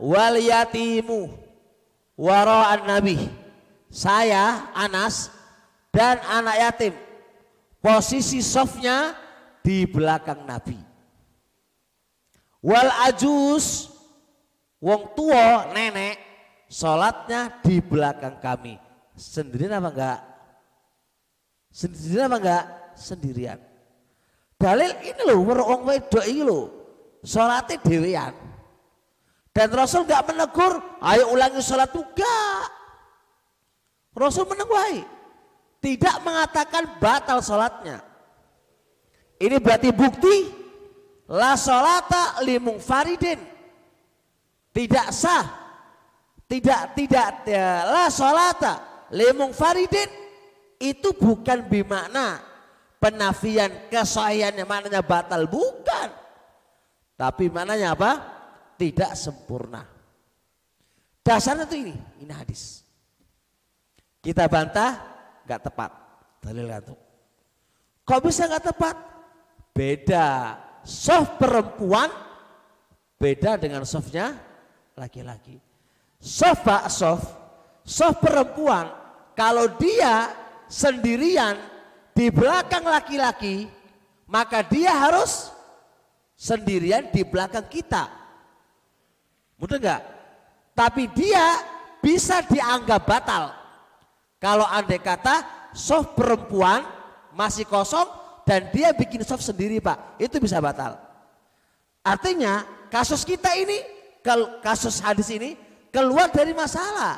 [0.00, 1.28] wal yatimu
[2.88, 3.28] nabi.
[3.92, 5.28] Saya Anas
[5.92, 6.94] dan anak yatim.
[7.80, 9.14] Posisi softnya
[9.62, 10.76] di belakang Nabi.
[12.60, 13.94] Wal ajus
[14.82, 16.25] wong tua nenek
[16.76, 18.76] sholatnya di belakang kami.
[19.16, 20.20] Sendirian apa enggak?
[21.72, 22.64] Sendirian apa enggak?
[22.92, 23.58] Sendirian.
[24.60, 26.68] Dalil ini loh, wong wedok ini loh.
[27.24, 28.34] Sholatnya dewean.
[29.56, 32.36] Dan Rasul enggak menegur, ayo ulangi sholat juga.
[34.12, 35.00] Rasul meneguhi.
[35.80, 38.04] Tidak mengatakan batal sholatnya.
[39.36, 40.48] Ini berarti bukti
[41.28, 43.40] la sholata limung faridin.
[44.72, 45.65] Tidak sah.
[46.46, 50.06] Tidak tidak ya, la sholata limung faridin
[50.78, 52.38] itu bukan bimakna
[53.02, 56.08] penafian kesahihannya maknanya batal bukan.
[57.16, 58.10] Tapi maknanya apa?
[58.76, 59.82] Tidak sempurna.
[61.24, 62.86] Dasarnya itu ini, ini hadis.
[64.22, 65.00] Kita bantah
[65.48, 65.90] nggak tepat.
[66.44, 67.00] Dalil gantung.
[68.06, 68.96] Kok bisa nggak tepat?
[69.74, 70.28] Beda.
[70.86, 72.06] Soft perempuan
[73.18, 74.38] beda dengan softnya
[74.94, 75.65] laki-laki.
[76.16, 77.28] Soft pak soft,
[77.84, 78.88] soft perempuan
[79.36, 80.32] kalau dia
[80.66, 81.54] sendirian
[82.16, 83.68] di belakang laki-laki
[84.26, 85.52] maka dia harus
[86.34, 88.10] sendirian di belakang kita.
[89.56, 90.02] Mudah nggak?
[90.76, 91.62] Tapi dia
[92.04, 93.54] bisa dianggap batal
[94.36, 95.42] kalau andai kata
[95.72, 96.84] soft perempuan
[97.32, 98.04] masih kosong
[98.44, 100.96] dan dia bikin soft sendiri pak, itu bisa batal.
[102.04, 102.62] Artinya
[102.92, 103.82] kasus kita ini,
[104.62, 105.58] kasus hadis ini
[105.96, 107.16] keluar dari masalah.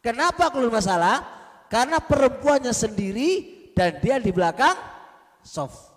[0.00, 1.20] Kenapa keluar masalah?
[1.68, 3.30] Karena perempuannya sendiri
[3.76, 4.72] dan dia di belakang
[5.44, 5.92] soft.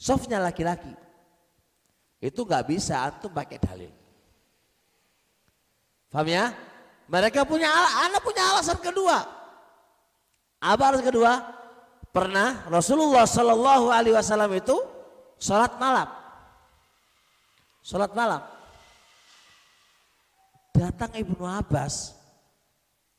[0.00, 0.88] Softnya laki-laki.
[2.16, 3.92] Itu nggak bisa antum pakai dalil.
[6.08, 6.56] Paham ya?
[7.12, 7.68] Mereka punya
[8.08, 9.20] anak punya alasan kedua.
[10.64, 11.32] Apa alasan kedua?
[12.08, 14.76] Pernah Rasulullah Shallallahu Alaihi Wasallam itu
[15.36, 16.08] sholat malam.
[17.84, 18.51] Sholat malam.
[20.72, 22.16] Datang Ibnu Abbas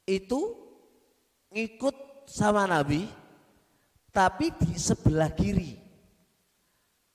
[0.09, 0.57] itu
[1.53, 3.05] ngikut sama Nabi
[4.09, 5.77] tapi di sebelah kiri.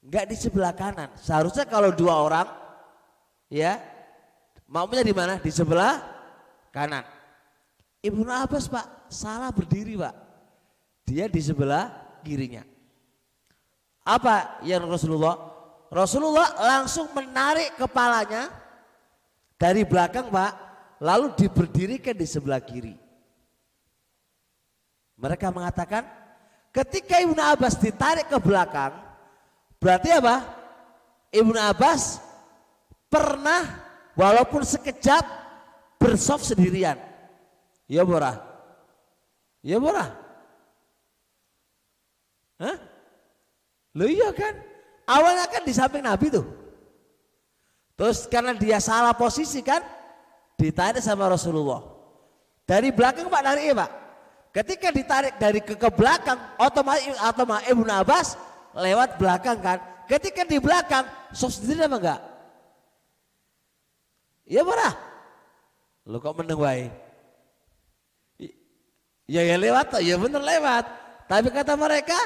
[0.03, 1.11] Enggak di sebelah kanan.
[1.19, 2.49] Seharusnya kalau dua orang
[3.51, 3.83] ya
[4.71, 5.43] maunya di mana?
[5.43, 6.01] Di sebelah
[6.71, 7.03] kanan.
[7.99, 10.15] Ibnu Abbas pak salah berdiri pak.
[11.03, 11.91] Dia di sebelah
[12.23, 12.63] kirinya.
[14.07, 15.37] Apa yang Rasulullah?
[15.89, 18.49] Rasulullah langsung menarik kepalanya
[19.59, 20.71] dari belakang pak.
[20.99, 22.99] Lalu diberdirikan di sebelah kiri.
[25.15, 26.03] Mereka mengatakan
[26.75, 28.99] ketika Ibnu Abbas ditarik ke belakang.
[29.79, 30.43] Berarti apa?
[31.31, 32.19] Ibnu Abbas
[33.07, 33.63] pernah
[34.19, 35.23] walaupun sekejap
[36.03, 36.99] bersoft sendirian.
[37.87, 38.43] Ya borah.
[39.63, 40.19] Ya borah.
[42.59, 42.79] Hah?
[43.95, 44.55] Lo iya kan?
[45.07, 46.47] Awalnya kan di samping Nabi tuh.
[47.99, 49.83] Terus karena dia salah posisi kan,
[50.55, 51.83] ditarik sama Rasulullah.
[52.63, 53.91] Dari belakang Pak narik ya Pak.
[54.55, 58.39] Ketika ditarik dari ke, ke belakang, otomatis otomatis Ibnu Abbas
[58.79, 59.83] lewat belakang kan.
[60.07, 62.21] Ketika di belakang, soft sendiri apa enggak?
[64.49, 64.95] Iya borah.
[66.09, 66.89] Lu kok meneng wae?
[69.29, 70.85] Ya ya lewat, ya bener lewat.
[71.29, 72.17] Tapi kata mereka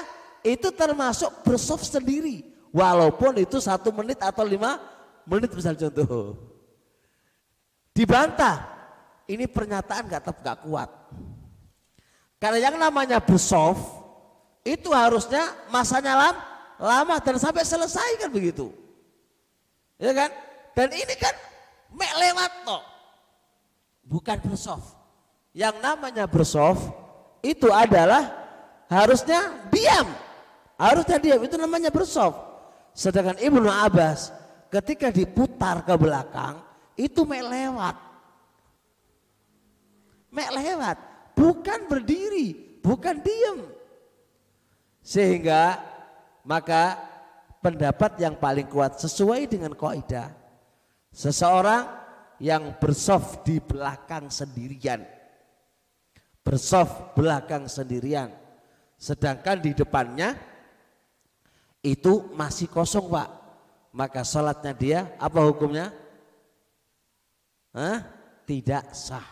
[0.45, 2.47] itu termasuk bersoft sendiri.
[2.70, 4.79] Walaupun itu satu menit atau lima
[5.27, 6.39] menit misal contoh.
[7.93, 8.70] Dibantah.
[9.31, 10.91] Ini pernyataan gak tetap gak kuat.
[12.43, 14.03] Karena yang namanya bersoft
[14.66, 16.43] itu harusnya masanya lama,
[16.79, 18.75] lama dan sampai selesai kan begitu.
[19.95, 20.31] Ya kan?
[20.75, 21.35] Dan ini kan
[21.95, 22.83] mek lewat toh
[24.07, 24.99] bukan bersoft.
[25.55, 26.91] Yang namanya bersoft
[27.45, 28.27] itu adalah
[28.91, 30.09] harusnya diam.
[30.75, 32.37] Harusnya diam itu namanya bersoft.
[32.93, 34.35] Sedangkan Ibnu Abbas
[34.73, 36.64] ketika diputar ke belakang
[36.97, 37.97] itu mek lewat.
[40.33, 40.97] Mek lewat,
[41.37, 43.68] bukan berdiri, bukan diam.
[45.05, 45.77] Sehingga
[46.41, 46.97] maka
[47.61, 50.33] pendapat yang paling kuat sesuai dengan kaidah
[51.12, 51.87] seseorang
[52.43, 55.07] yang bersoft di belakang sendirian
[56.43, 58.35] bersoft belakang sendirian
[58.99, 60.35] sedangkan di depannya
[61.87, 63.41] itu masih kosong pak
[63.93, 65.93] maka sholatnya dia apa hukumnya
[67.76, 68.03] Hah?
[68.49, 69.28] tidak sah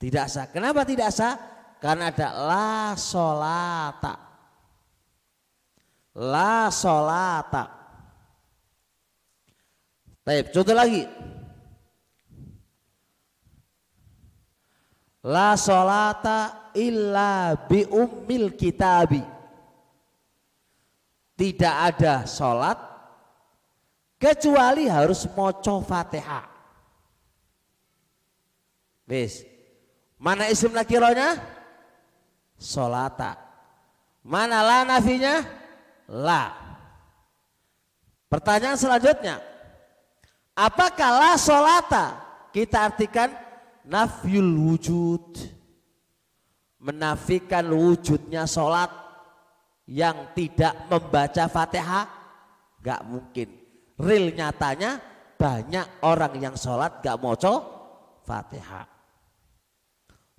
[0.00, 1.34] tidak sah kenapa tidak sah
[1.82, 4.30] karena ada la sholata
[6.14, 7.70] La solata.
[10.26, 11.06] Baik, contoh lagi.
[15.30, 19.22] La solata illa bi ummil kitabi.
[21.40, 22.76] Tidak ada solat
[24.20, 26.44] kecuali harus moco fatihah.
[29.08, 29.48] Wis.
[30.20, 31.40] Mana isim nakironya?
[32.60, 33.40] Solata.
[34.20, 35.40] Mana la nafinya?
[36.12, 36.52] La.
[38.28, 39.40] Pertanyaan selanjutnya.
[40.52, 42.20] Apakah la solata
[42.52, 43.32] kita artikan
[43.88, 45.40] nafyul wujud.
[46.84, 49.09] Menafikan wujudnya solat
[49.90, 52.06] yang tidak membaca fatihah.
[52.80, 53.48] Gak mungkin.
[53.98, 55.02] Real nyatanya
[55.34, 57.54] banyak orang yang sholat gak moco
[58.22, 58.86] fatihah.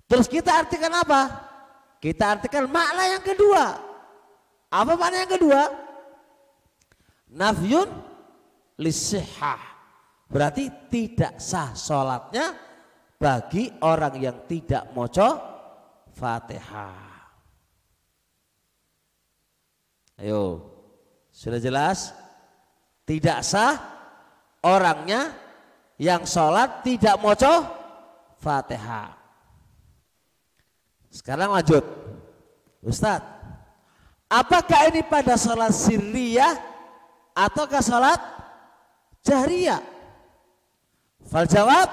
[0.08, 1.22] Terus kita artikan apa?
[2.00, 3.78] Kita artikan makna yang kedua.
[4.72, 5.60] Apa makna yang kedua?
[7.32, 7.88] Nafyun
[8.80, 9.60] lisihah.
[10.32, 12.56] Berarti tidak sah sholatnya
[13.20, 15.28] bagi orang yang tidak moco
[16.16, 17.11] fatihah.
[20.20, 20.68] Ayo,
[21.32, 22.12] sudah jelas?
[23.06, 23.78] Tidak sah
[24.62, 25.32] orangnya
[25.98, 27.66] yang sholat tidak moco
[28.38, 29.14] fatihah.
[31.12, 31.84] Sekarang lanjut.
[32.82, 33.42] Ustadz,
[34.32, 36.56] Apakah ini pada sholat sirriyah
[37.36, 38.16] ataukah sholat
[39.20, 39.84] jahriyah?
[41.28, 41.84] Fal jawab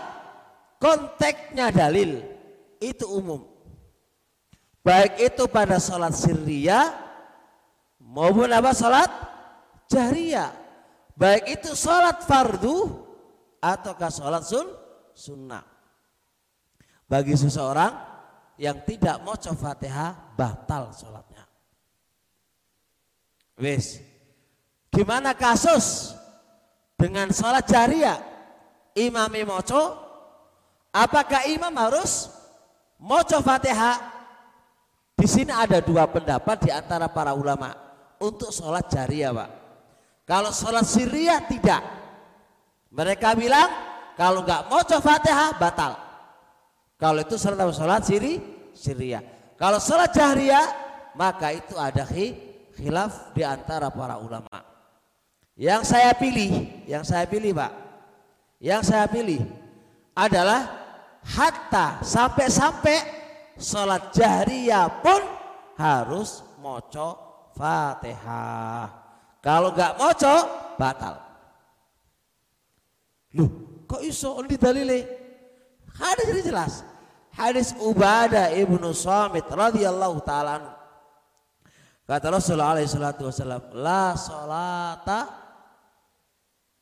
[0.79, 2.23] konteksnya dalil
[2.79, 3.43] itu umum.
[4.79, 6.95] Baik itu pada sholat sirriyah
[8.09, 9.11] maupun apa sholat
[9.85, 10.51] jahriyah.
[11.13, 12.89] Baik itu sholat fardu
[13.61, 14.67] ataukah sholat sun
[15.13, 15.63] sunnah.
[17.09, 17.91] Bagi seseorang
[18.55, 21.43] yang tidak mau fatihah batal sholatnya.
[23.59, 23.99] Wis.
[24.89, 26.17] Gimana kasus
[26.97, 28.17] dengan sholat jariah?
[28.97, 29.95] Imam moco,
[30.91, 32.31] apakah imam harus
[32.97, 34.17] moco fatihah?
[35.19, 37.88] Di sini ada dua pendapat di antara para ulama
[38.19, 39.49] untuk sholat jariah, pak.
[40.29, 41.81] Kalau sholat syria tidak.
[42.93, 43.69] Mereka bilang
[44.13, 45.97] kalau nggak moco fatihah batal.
[46.99, 48.37] Kalau itu sholat sholat siri
[48.77, 49.25] syria.
[49.57, 50.67] Kalau sholat jariah
[51.17, 52.37] maka itu ada hi
[52.77, 54.61] khilaf di antara para ulama.
[55.59, 57.71] Yang saya pilih, yang saya pilih Pak,
[58.63, 59.43] yang saya pilih
[60.15, 60.67] adalah
[61.25, 62.97] hatta sampai-sampai
[63.59, 65.19] sholat jahriyah pun
[65.75, 67.28] harus moco
[67.59, 68.87] fatihah.
[69.43, 70.35] Kalau nggak moco
[70.79, 71.15] batal.
[73.35, 73.49] Loh,
[73.83, 74.99] kok iso di dalile?
[75.99, 76.73] Hadis ini jelas.
[77.35, 80.79] Hadis Ubadah ibnu Samit radhiyallahu taala
[82.09, 85.29] Kata Rasulullah alaihi salatu wasallam, la salata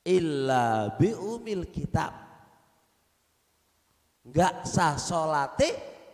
[0.08, 2.16] illa bi umil kitab.
[4.24, 5.68] Enggak sah salate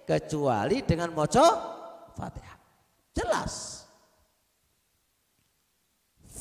[0.10, 1.46] kecuali dengan maca
[2.18, 2.58] Fatihah.
[3.14, 3.83] Jelas.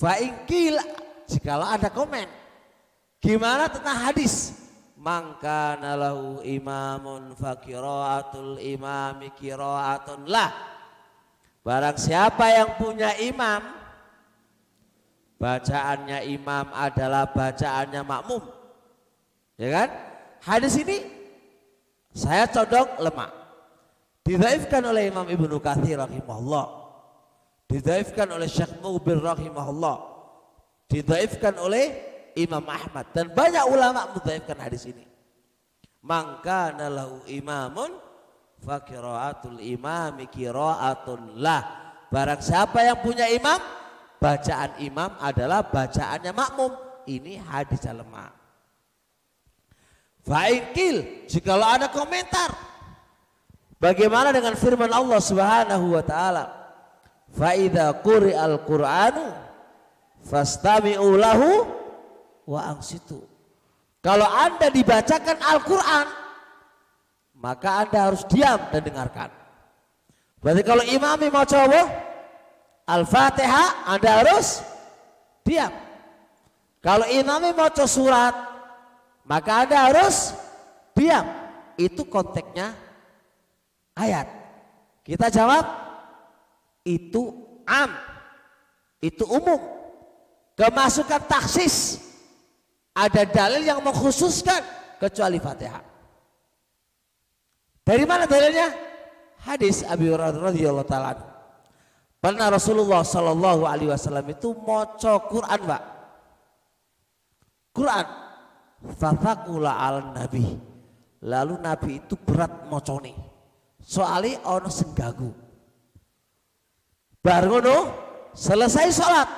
[0.03, 0.83] Fa'ingkil
[1.31, 2.27] jikalau ada komen.
[3.23, 4.59] Gimana tentang hadis?
[4.99, 10.73] Mangka nalahu imamun fakiraatul imami kiraatun lah
[11.63, 13.63] Barang siapa yang punya imam,
[15.39, 18.43] bacaannya imam adalah bacaannya makmum.
[19.55, 19.89] Ya kan?
[20.43, 21.07] Hadis ini
[22.11, 23.31] saya condong lemah.
[24.27, 26.82] Didaifkan oleh Imam Ibnu Katsir rahimahullah.
[27.73, 29.97] Didaifkan oleh Syekh Mubir rahimahullah.
[30.93, 31.89] Didaifkan oleh
[32.37, 35.09] Imam Ahmad dan banyak ulama mendaifkan hadis ini.
[36.05, 37.97] Maka nalahu imamun
[38.61, 41.97] fakiraatul imami kiraatun lah.
[42.13, 43.57] Barang siapa yang punya imam,
[44.21, 46.77] bacaan imam adalah bacaannya makmum.
[47.09, 48.37] Ini hadis lemah.
[50.23, 52.53] Fa'ikil, jikalau ada komentar.
[53.81, 56.62] Bagaimana dengan firman Allah Subhanahu wa taala?
[57.33, 59.27] Fa idza quri'al Qur'anu
[60.23, 61.65] fastami'u lahu
[62.47, 63.19] wa angsitu.
[64.03, 66.07] Kalau Anda dibacakan Al-Qur'an,
[67.39, 69.31] maka Anda harus diam dan dengarkan.
[70.43, 71.87] Berarti kalau imami mau coba
[72.83, 74.61] Al-Fatihah Anda harus
[75.47, 75.71] diam.
[76.83, 78.35] Kalau imamnya mau surat,
[79.23, 80.35] maka Anda harus
[80.99, 81.23] diam.
[81.79, 82.75] Itu konteksnya
[83.95, 84.27] ayat.
[85.07, 85.63] Kita jawab,
[86.83, 87.35] itu
[87.67, 87.91] am,
[89.03, 89.59] itu umum.
[90.53, 91.99] Kemasukan taksis,
[92.93, 94.61] ada dalil yang mengkhususkan
[95.01, 95.83] kecuali Fatihah.
[97.83, 98.71] Dari mana dalilnya?
[99.43, 101.19] Hadis Abi Hurairah radhiyallahu taala.
[102.23, 105.83] Pernah Rasulullah Shallallahu alaihi wasallam itu maca Quran, Pak.
[107.75, 108.07] Quran.
[108.95, 110.47] Fathakula al nabi.
[111.27, 113.15] Lalu nabi itu berat mocone.
[113.83, 115.35] Soalnya ono sing ganggu.
[117.23, 117.77] Bar ngono
[118.35, 119.31] selesai salat.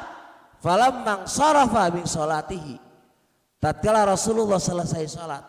[0.64, 2.80] Falamang sarafa min salatihi.
[3.60, 5.44] Tatkala Rasulullah selesai salat.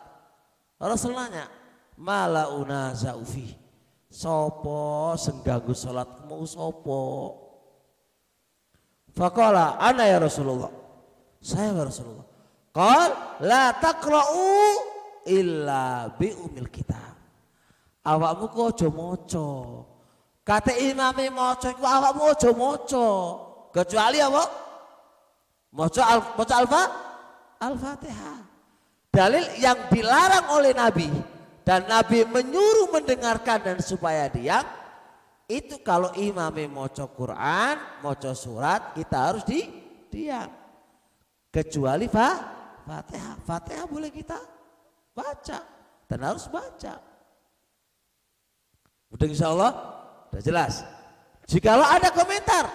[0.76, 1.48] Rasul nanya,
[1.96, 3.56] "Mala unazaufi?"
[4.12, 7.04] Sopo sengganggu salatmu sopo?
[9.12, 10.72] Fakola ana ya Rasulullah.
[11.44, 12.28] Saya ya Rasulullah.
[12.72, 13.12] Qal
[13.44, 14.48] la taqra'u
[15.28, 17.16] illa bi umil kitab.
[18.08, 19.48] Awakmu kok aja maca.
[20.46, 23.10] Kata imame maca iku awakmu aja maca.
[23.74, 24.44] Kecuali apa?
[25.74, 26.84] Maca al maca alfa
[27.66, 28.40] Al-Fatihah.
[29.10, 31.10] Dalil yang dilarang oleh Nabi
[31.66, 34.62] dan Nabi menyuruh mendengarkan dan supaya diam
[35.50, 37.76] itu kalau imam mau Quran,
[38.06, 39.66] mau surat kita harus di
[40.14, 40.52] diam.
[41.50, 42.30] Kecuali fa,
[42.86, 43.36] Fatihah.
[43.42, 44.38] Fatihah boleh kita
[45.16, 45.60] baca
[46.06, 47.00] dan harus baca.
[49.16, 49.74] Udah insya Allah
[50.36, 50.84] udah jelas.
[51.48, 52.68] Jikalau ada komentar,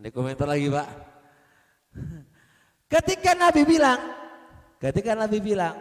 [0.00, 0.88] ada komentar lagi pak.
[2.88, 4.00] Ketika Nabi bilang,
[4.80, 5.76] ketika Nabi bilang,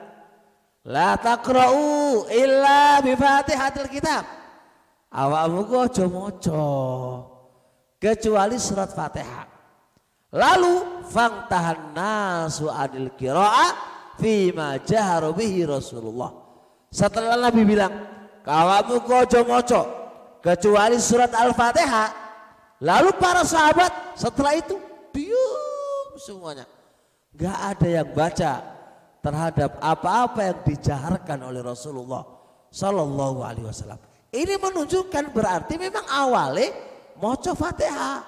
[0.91, 4.27] La takra'u illa bi Fatihatil kitab.
[5.11, 6.67] Awakmu ku aja maca
[7.95, 9.47] kecuali surat Fatihah.
[10.35, 13.67] Lalu fangtahan nasu adil qira'a
[14.19, 16.31] fi ma jaharu bihi Rasulullah.
[16.91, 18.10] Setelah Nabi bilang,
[18.41, 19.81] "Kawamu aja maca
[20.41, 22.09] kecuali surat Al-Fatihah."
[22.81, 24.73] Lalu para sahabat setelah itu
[25.13, 26.65] diam semuanya.
[27.37, 28.53] Gak ada yang baca
[29.21, 32.25] terhadap apa-apa yang dijaharkan oleh Rasulullah
[32.73, 34.01] Sallallahu Alaihi Wasallam.
[34.33, 36.73] Ini menunjukkan berarti memang awalnya
[37.21, 38.25] moco fatihah.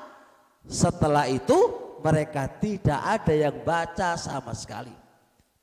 [0.70, 1.57] Setelah itu
[2.03, 4.91] mereka tidak ada yang baca sama sekali.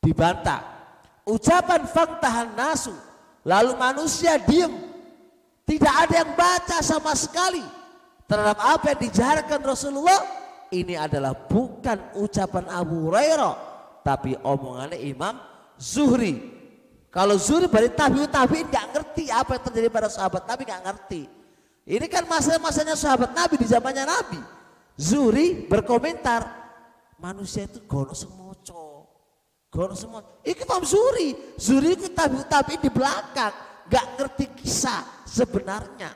[0.00, 0.64] Dibantah.
[1.28, 2.96] Ucapan faktahan nasu.
[3.44, 4.72] Lalu manusia diem.
[5.64, 7.62] Tidak ada yang baca sama sekali.
[8.26, 10.22] Terhadap apa yang dijaharkan Rasulullah.
[10.70, 13.70] Ini adalah bukan ucapan Abu Hurairah
[14.06, 15.34] tapi omongannya Imam
[15.76, 16.38] Zuhri.
[17.10, 21.22] Kalau Zuhri berarti tabiut tabiin nggak ngerti apa yang terjadi pada sahabat Nabi nggak ngerti.
[21.90, 24.40] Ini kan masa-masanya sahabat Nabi di zamannya Nabi.
[24.94, 26.46] Zuhri berkomentar
[27.18, 28.49] manusia itu gono semoco.
[29.70, 30.26] Gono semua.
[30.42, 31.38] Ini Imam Zuhri.
[31.54, 33.54] Zuhri itu tabiin di belakang.
[33.90, 36.14] nggak ngerti kisah sebenarnya.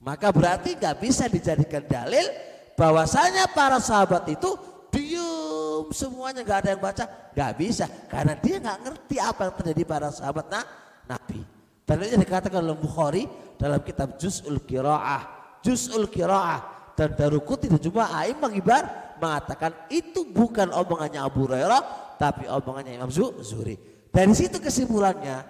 [0.00, 2.24] Maka berarti nggak bisa dijadikan dalil
[2.72, 4.48] bahwasanya para sahabat itu
[4.88, 7.04] diam semuanya nggak ada yang baca
[7.36, 10.64] nggak bisa karena dia nggak ngerti apa yang terjadi pada sahabat nah,
[11.04, 11.40] Nabi.
[11.84, 13.24] Dalilnya dikatakan oleh Bukhari
[13.60, 15.22] dalam kitab Juz'ul Qiraah,
[15.60, 18.88] Juz'ul Qiraah dan Darukuti dan cuma Aim mengibar
[19.20, 23.76] mengatakan itu bukan omongannya Abu Hurairah tapi omongannya Imam Zuhri.
[24.10, 25.44] Dari situ kesimpulannya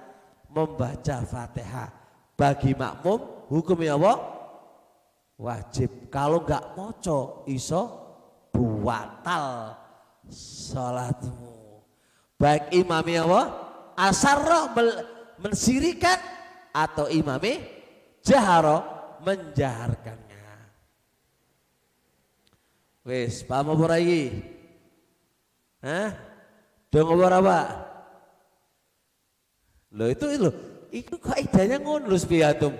[0.50, 1.90] membaca Fatihah
[2.34, 4.14] bagi makmum hukumnya apa?
[5.36, 6.10] Wajib.
[6.10, 7.82] Kalau nggak moco iso
[8.50, 9.76] buatal
[10.32, 11.84] salatmu.
[12.36, 13.42] Baik imami apa?
[13.96, 14.72] Asarro
[15.40, 16.20] mensirikan
[16.72, 17.56] atau imami
[18.20, 18.84] jaharo
[19.24, 20.26] menjaharkannya.
[23.06, 24.22] Wes, paham apa lagi?
[25.78, 26.25] Hah?
[26.91, 27.59] Dong apa?
[29.97, 30.51] Lo itu lo,
[30.93, 32.74] itu kaidahnya ngono lho piatum.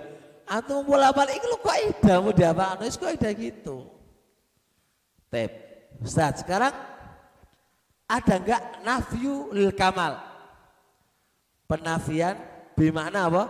[0.47, 2.79] Atau bola balik itu lo kaidah mau diapa?
[2.85, 3.77] Itu kaidah gitu.
[5.27, 5.51] Tep.
[5.99, 6.71] Ustaz, sekarang
[8.07, 10.15] ada enggak nafyu lil kamal?
[11.67, 12.39] Penafian
[12.79, 13.43] bermakna apa?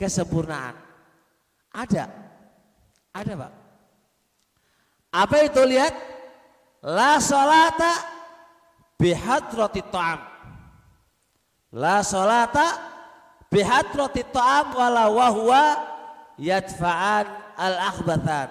[0.00, 0.74] Kesempurnaan.
[1.74, 2.08] Ada.
[3.12, 3.52] Ada, Pak.
[5.12, 5.92] Apa itu lihat?
[6.80, 8.13] La salata
[9.00, 10.20] bihadrati ta'am.
[11.74, 12.78] La salata
[13.50, 15.62] bihadrati ta'am wala wahwa
[16.38, 17.26] yadfa'an
[17.58, 18.48] al-akhbathan.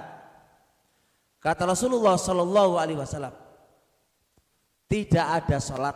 [1.44, 3.36] Kata Rasulullah Shallallahu Alaihi Wasallam,
[4.88, 5.96] tidak ada sholat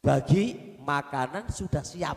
[0.00, 2.16] bagi makanan sudah siap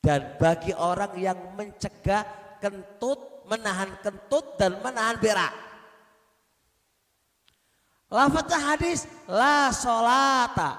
[0.00, 2.24] dan bagi orang yang mencegah
[2.62, 5.65] kentut menahan kentut dan menahan berak.
[8.10, 10.70] Lafaznya hadis la solata.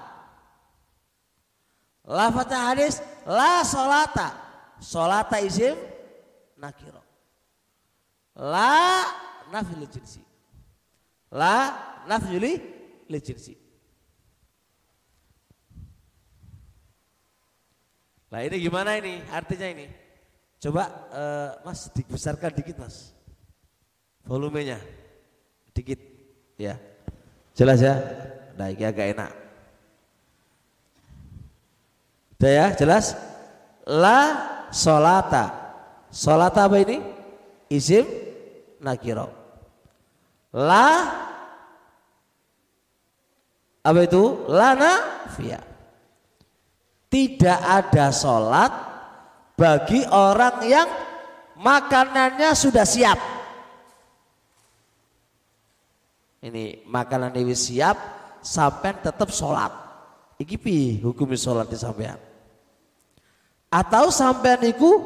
[2.08, 2.94] Lafaznya hadis
[3.26, 4.28] la solata.
[4.80, 5.76] Solata isim
[6.56, 7.02] nakiro.
[8.34, 9.04] La
[9.52, 10.20] nafil jinsi.
[11.30, 11.74] La
[12.08, 12.46] nafil
[13.08, 13.68] jinsi.
[18.28, 19.88] Nah ini gimana ini artinya ini?
[20.60, 23.16] Coba uh, mas dibesarkan dikit mas.
[24.24, 24.76] Volumenya
[25.72, 26.00] dikit
[26.60, 26.76] ya.
[27.58, 27.98] Jelas ya?
[28.54, 29.30] Nah ini agak enak.
[32.38, 33.18] Udah ya jelas?
[33.82, 34.20] La
[34.70, 35.74] solata.
[36.14, 37.02] Solata apa ini?
[37.66, 38.06] Isim
[38.78, 39.26] nakiro.
[40.54, 40.86] La
[43.82, 44.46] apa itu?
[44.46, 45.58] Lana via.
[47.10, 48.70] Tidak ada sholat
[49.58, 50.86] bagi orang yang
[51.58, 53.37] makanannya sudah siap.
[56.38, 57.98] Ini makanan ini siap
[58.42, 59.74] sampai tetap sholat.
[60.38, 62.18] Iki pi hukum sholat di sampean.
[63.68, 65.02] Atau sampean niku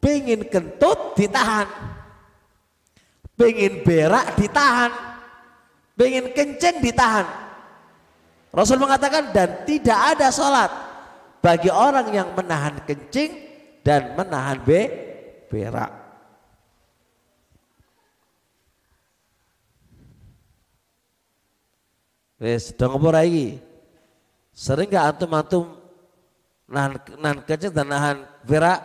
[0.00, 1.68] pengen kentut ditahan.
[3.36, 4.92] Pengen berak ditahan.
[5.92, 7.28] Pengen kenceng ditahan.
[8.52, 10.68] Rasul mengatakan dan tidak ada sholat
[11.44, 13.32] bagi orang yang menahan kencing
[13.84, 14.80] dan menahan be
[15.52, 16.01] berak.
[22.42, 23.62] Wes, dong apa lagi?
[24.50, 25.78] Sering gak antum-antum
[26.66, 28.82] nahan, nahan kencing dan nahan berak?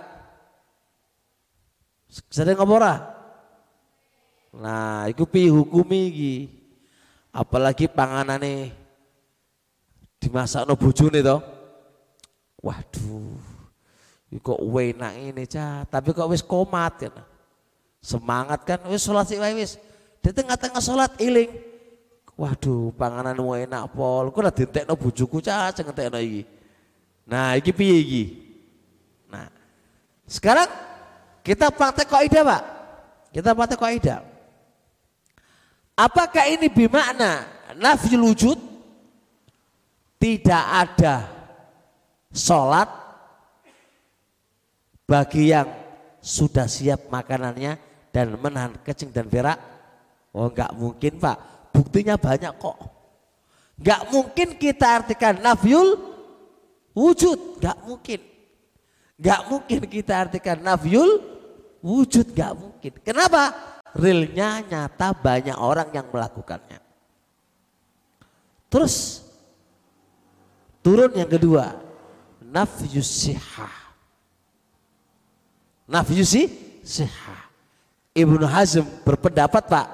[2.29, 3.17] Sering apa
[4.61, 6.35] Nah, itu pi hukumi iki.
[7.33, 8.73] Apalagi panganane
[10.21, 11.41] dimasak no bojone toh.
[12.61, 13.41] Waduh,
[14.37, 17.09] kok enak ini cah, tapi kok wis komat ya.
[18.05, 19.81] Semangat kan, wis sholat sih wis.
[20.21, 21.76] Di tengah-tengah sholat iling.
[22.37, 24.29] Waduh, panganan mau enak pol.
[24.29, 24.41] Kok
[24.85, 26.45] no bujuku cah, no iki.
[27.25, 28.23] Nah, iki piye iki?
[29.25, 29.49] Nah,
[30.29, 30.69] sekarang
[31.41, 32.63] kita praktek kaidah, Pak.
[33.33, 34.21] Kita praktek kaidah.
[35.97, 38.57] Apakah ini bimakna nafil wujud?
[40.21, 41.29] Tidak ada
[42.33, 42.89] sholat
[45.09, 45.69] bagi yang
[46.21, 47.79] sudah siap makanannya
[48.11, 49.55] dan menahan kecing dan berak
[50.35, 51.37] oh enggak mungkin pak
[51.77, 52.77] buktinya banyak kok.
[53.77, 56.01] Enggak mungkin kita artikan nafyul
[56.97, 57.61] wujud.
[57.61, 58.19] Enggak mungkin.
[59.21, 61.21] Enggak mungkin kita artikan nafyul
[61.85, 62.33] wujud.
[62.33, 62.93] Enggak mungkin.
[63.05, 63.53] Kenapa?
[63.93, 66.81] Realnya nyata banyak orang yang melakukannya.
[68.73, 69.21] Terus
[70.81, 71.77] turun yang kedua.
[72.41, 73.77] Nafyus sihah.
[75.85, 76.33] Nafyus.
[78.17, 79.87] Ibnu Hazm berpendapat Pak,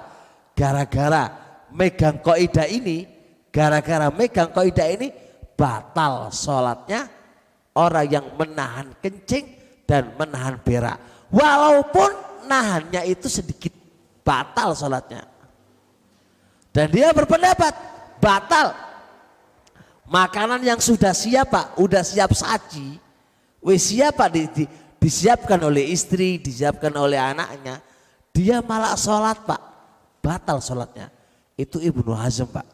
[0.55, 1.42] gara-gara
[1.73, 3.09] megang kaidah ini,
[3.49, 5.09] gara-gara megang kaidah ini
[5.57, 7.09] batal sholatnya
[7.73, 9.45] orang yang menahan kencing
[9.89, 11.27] dan menahan berak.
[11.33, 12.13] Walaupun
[12.45, 13.73] nahannya itu sedikit
[14.21, 15.25] batal sholatnya.
[16.73, 17.73] Dan dia berpendapat
[18.17, 18.93] batal
[20.13, 22.99] Makanan yang sudah siap Pak, udah siap saji,
[23.63, 24.63] wis siap Pak di, di,
[24.99, 27.79] disiapkan oleh istri, disiapkan oleh anaknya.
[28.29, 29.61] Dia malah sholat Pak,
[30.19, 31.07] batal sholatnya.
[31.53, 32.67] Itu Ibnu Hazm Pak.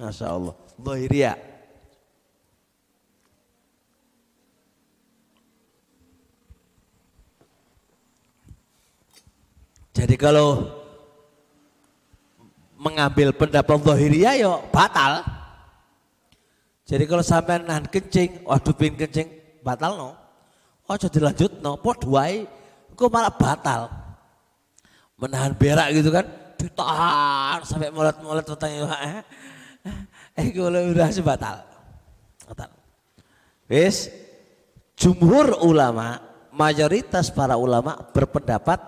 [0.00, 0.54] Masya Allah.
[0.80, 1.50] Zahiriyah.
[10.00, 10.80] Jadi kalau
[12.80, 15.20] mengambil pendapat zahiriyah yo batal.
[16.88, 19.28] Jadi kalau sampai nahan kencing, waduh pin kencing,
[19.60, 20.10] batal no.
[20.88, 22.48] Oh jadi lanjut no, pot wae,
[22.96, 23.92] kok malah batal.
[25.20, 26.24] Menahan berak gitu kan,
[26.56, 29.20] ditahan sampai mulut-mulut petanya eh,
[30.40, 31.56] eh kalau udah batal.
[32.48, 32.70] Batal.
[33.68, 34.08] Wis,
[34.96, 36.18] jumhur ulama,
[36.56, 38.80] mayoritas para ulama berpendapat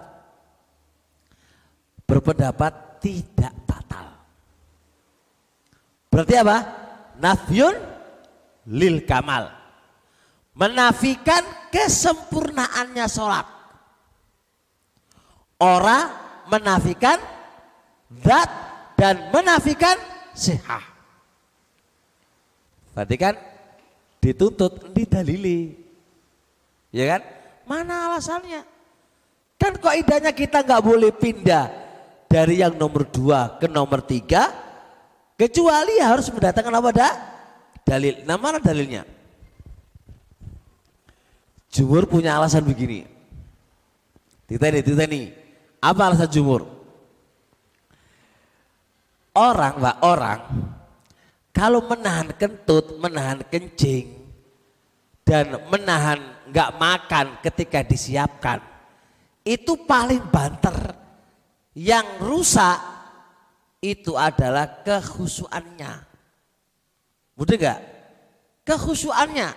[2.09, 2.73] berpendapat
[3.05, 3.63] tidak
[6.13, 6.57] Berarti apa?
[7.17, 7.73] Nafyun
[8.69, 9.49] lil kamal.
[10.53, 11.41] Menafikan
[11.73, 13.47] kesempurnaannya sholat.
[15.63, 16.11] Orang
[16.51, 17.23] menafikan
[18.19, 18.51] zat
[18.99, 19.95] dan menafikan
[20.35, 20.83] sihah.
[22.99, 23.35] Berarti kan
[24.19, 25.79] dituntut didalili.
[26.91, 27.23] Ya kan?
[27.63, 28.67] Mana alasannya?
[29.55, 31.71] Kan kok idanya kita nggak boleh pindah
[32.27, 34.51] dari yang nomor dua ke nomor tiga
[35.43, 37.13] Kecuali harus mendatangkan apa dah?
[37.83, 38.23] Dalil.
[38.23, 39.03] Nah mana dalilnya?
[41.73, 43.03] Jumhur punya alasan begini.
[44.47, 45.42] Ditani, ditani.
[45.83, 46.63] Apa alasan jumhur?
[49.35, 50.41] Orang, Pak, orang
[51.53, 54.09] kalau menahan kentut, menahan kencing
[55.27, 58.59] dan menahan nggak makan ketika disiapkan
[59.45, 60.75] itu paling banter.
[61.73, 62.79] Yang rusak
[63.81, 65.93] itu adalah kehusuannya.
[67.33, 67.81] Mudah gak?
[68.69, 69.49] Kehusuannya.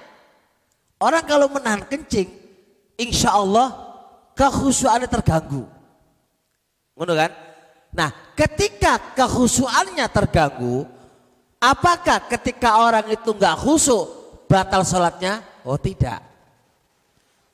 [0.95, 2.32] Orang kalau menahan kencing,
[2.95, 3.76] insya Allah
[4.32, 5.67] kehusuannya terganggu.
[6.95, 7.31] Ngono kan?
[7.95, 10.87] Nah, ketika kehusuannya terganggu,
[11.59, 14.05] apakah ketika orang itu nggak khusyuk
[14.47, 15.43] batal sholatnya?
[15.63, 16.23] Oh tidak.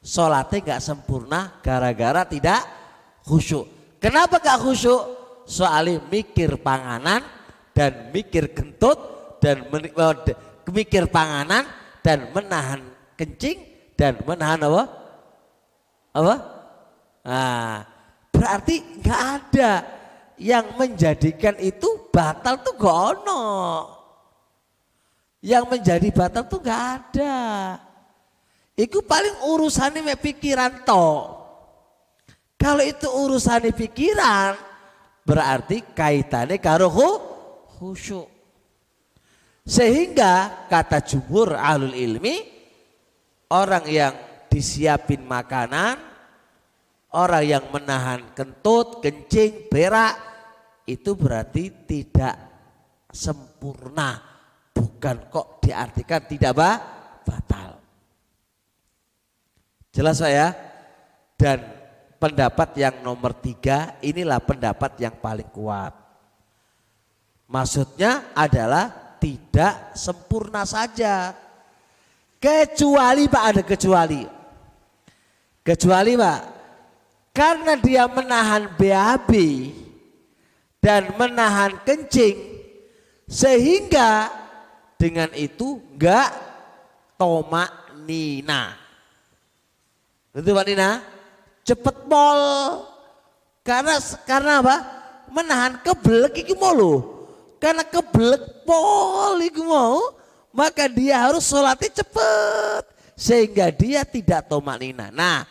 [0.01, 2.61] Sholatnya nggak sempurna gara-gara tidak
[3.25, 3.65] khusyuk.
[4.01, 5.21] Kenapa gak khusyuk?
[5.45, 7.21] Soalnya mikir panganan
[7.73, 8.97] dan mikir kentut
[9.37, 10.13] dan oh,
[10.73, 11.65] mikir panganan
[12.01, 12.81] dan menahan
[13.13, 13.61] kencing
[13.93, 14.83] dan menahan apa?
[16.17, 16.35] Apa?
[17.21, 17.90] Nah,
[18.31, 19.71] berarti nggak ada
[20.41, 23.45] yang menjadikan itu batal tuh gono.
[25.41, 27.37] Yang menjadi batal tuh nggak ada.
[28.73, 31.37] Itu paling urusannya pikiran toh.
[32.57, 34.53] Kalau itu urusan pikiran
[35.25, 36.89] berarti kaitannya karo
[37.77, 38.29] khusyuk.
[39.65, 42.41] Sehingga kata jumhur ahlul ilmi
[43.53, 44.13] orang yang
[44.49, 45.97] disiapin makanan,
[47.15, 50.15] orang yang menahan kentut, kencing, berak
[50.87, 52.35] itu berarti tidak
[53.11, 54.19] sempurna.
[54.71, 56.75] Bukan kok diartikan tidak bah,
[57.27, 57.77] batal.
[59.91, 60.47] Jelas Pak ya?
[61.35, 61.59] Dan
[62.15, 65.91] pendapat yang nomor tiga inilah pendapat yang paling kuat.
[67.51, 71.35] Maksudnya adalah tidak sempurna saja.
[72.39, 74.23] Kecuali Pak ada kecuali.
[75.61, 76.39] Kecuali Pak,
[77.31, 79.31] karena dia menahan BAB
[80.83, 82.37] dan menahan kencing
[83.27, 84.27] sehingga
[84.99, 86.29] dengan itu enggak
[87.15, 87.71] tomak
[88.05, 88.75] nina.
[90.31, 90.89] Betul Pak Nina?
[91.65, 92.41] cepet pol.
[93.61, 94.77] Karena karena apa?
[95.31, 96.95] Menahan kebelek iki mau lo.
[97.61, 100.17] Karena kebelek pol iki mau,
[100.49, 105.13] maka dia harus sholatnya cepet sehingga dia tidak tomak nina.
[105.13, 105.45] Nah,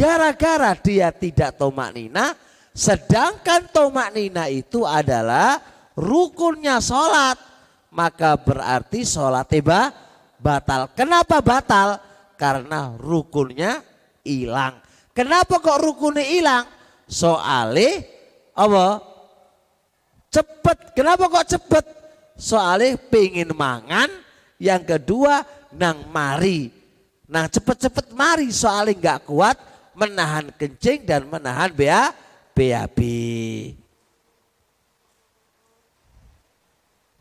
[0.00, 2.32] gara-gara dia tidak tomak nina,
[2.72, 5.60] sedangkan tomak nina itu adalah
[5.92, 7.36] rukunnya sholat,
[7.92, 9.92] maka berarti sholat tiba
[10.40, 10.88] batal.
[10.96, 12.00] Kenapa batal?
[12.40, 13.84] Karena rukunnya
[14.24, 14.80] hilang.
[15.12, 16.64] Kenapa kok rukunnya hilang?
[17.04, 18.00] Soalnya
[18.56, 19.04] apa?
[20.32, 20.96] Cepet.
[20.96, 21.84] Kenapa kok cepet?
[22.40, 24.08] Soalnya pengen mangan.
[24.56, 25.44] Yang kedua
[25.76, 26.72] nang mari.
[27.28, 32.14] Nah cepet-cepet mari soalnya nggak kuat menahan kencing dan menahan BA,
[32.54, 32.98] BAB.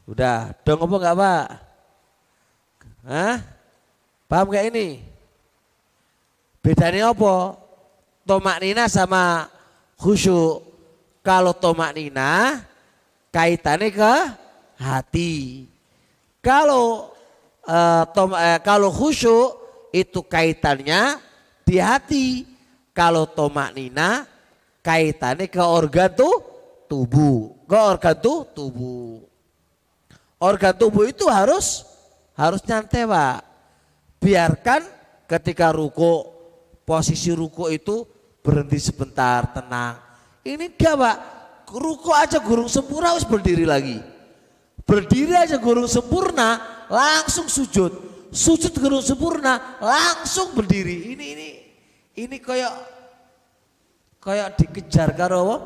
[0.09, 1.45] Udah, dong apa enggak Pak?
[3.05, 3.36] Hah?
[4.26, 5.01] Paham gak ini?
[6.61, 7.57] Bedanya apa?
[8.30, 9.49] tomak nina sama
[9.97, 10.61] khusyuk.
[11.26, 12.61] Kalau tomak nina
[13.34, 14.13] kaitannya ke
[14.78, 15.65] hati.
[16.45, 17.09] Kalau
[17.65, 19.57] uh, tom, uh, kalau khusyuk
[19.89, 21.17] itu kaitannya
[21.65, 22.45] di hati.
[23.00, 24.28] Kalau tomak nina
[24.84, 26.36] kaitannya ke organ tuh
[26.91, 27.56] tubuh.
[27.64, 29.24] Ke organ tuh tubuh.
[30.36, 31.88] Organ tubuh itu harus
[32.36, 33.39] harus nyantai pak.
[34.20, 34.84] Biarkan
[35.32, 36.28] ketika ruko
[36.84, 38.04] posisi ruko itu
[38.43, 39.95] berhenti sebentar, tenang.
[40.43, 41.18] Ini enggak pak,
[41.72, 44.04] ruko aja gurung sempurna harus berdiri lagi.
[44.84, 47.95] Berdiri aja gurung sempurna, langsung sujud.
[48.28, 51.16] Sujud gurung sempurna, langsung berdiri.
[51.16, 51.59] Ini ini
[52.28, 52.74] ini kayak
[54.20, 55.57] kayak dikejar karo apa?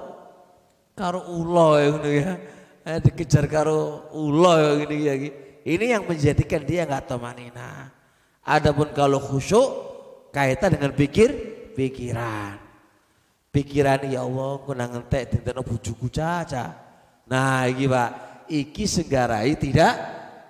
[0.93, 2.33] Karo ulo ya ya.
[2.83, 5.13] Eh, dikejar karo ulo ya gini ya.
[5.63, 7.89] Ini yang menjadikan dia nggak tomanina.
[8.43, 9.69] Adapun kalau khusyuk
[10.35, 11.29] kaitan dengan pikir
[11.73, 12.63] pikiran
[13.53, 16.73] pikiran ya Allah aku nang entek dinten bojoku caca.
[17.29, 18.09] Nah iki Pak,
[18.49, 19.93] iki senggarai tidak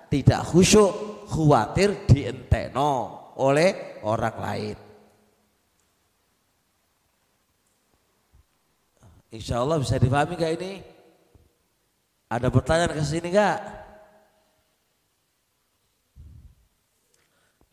[0.08, 2.92] tidak khusyuk, khawatir dientekno
[3.36, 4.76] oleh orang lain.
[9.34, 10.78] Insya Allah bisa dipahami gak ini?
[12.30, 13.58] Ada pertanyaan ke sini gak?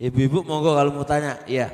[0.01, 1.69] Ibu-ibu monggo kalau mau tanya, iya.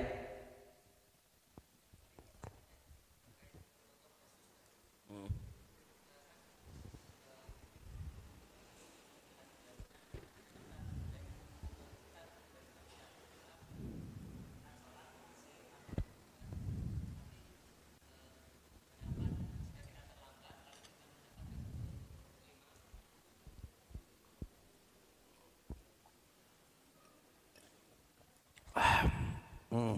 [29.77, 29.93] Hmm.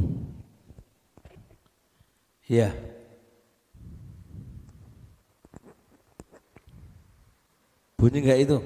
[2.52, 2.76] Ya.
[7.96, 8.58] Bunyi enggak itu?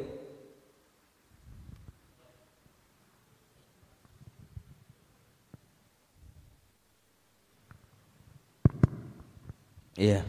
[9.94, 10.26] Iya.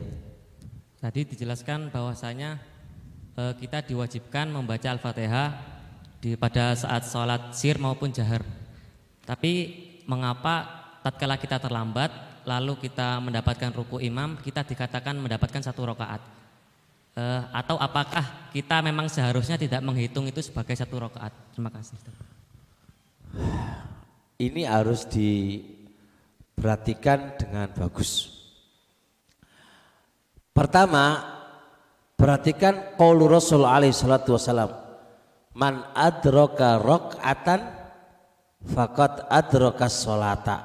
[1.01, 2.61] Tadi dijelaskan bahwasanya
[3.41, 5.49] eh, kita diwajibkan membaca Al-Fatihah
[6.21, 8.45] di pada saat sholat sir maupun jahar.
[9.25, 12.13] Tapi mengapa tatkala kita terlambat
[12.45, 16.21] lalu kita mendapatkan ruku imam kita dikatakan mendapatkan satu rakaat?
[17.15, 21.31] Eh, atau apakah kita memang seharusnya tidak menghitung itu sebagai satu rakaat?
[21.55, 21.95] Terima kasih.
[24.35, 28.35] Ini harus diperhatikan dengan bagus.
[30.51, 31.23] Pertama,
[32.19, 34.75] perhatikan qaul Rasul alaihi salatu wasalam.
[35.55, 37.74] Man adraka rakaatan
[38.69, 40.59] faqad adraka sholata.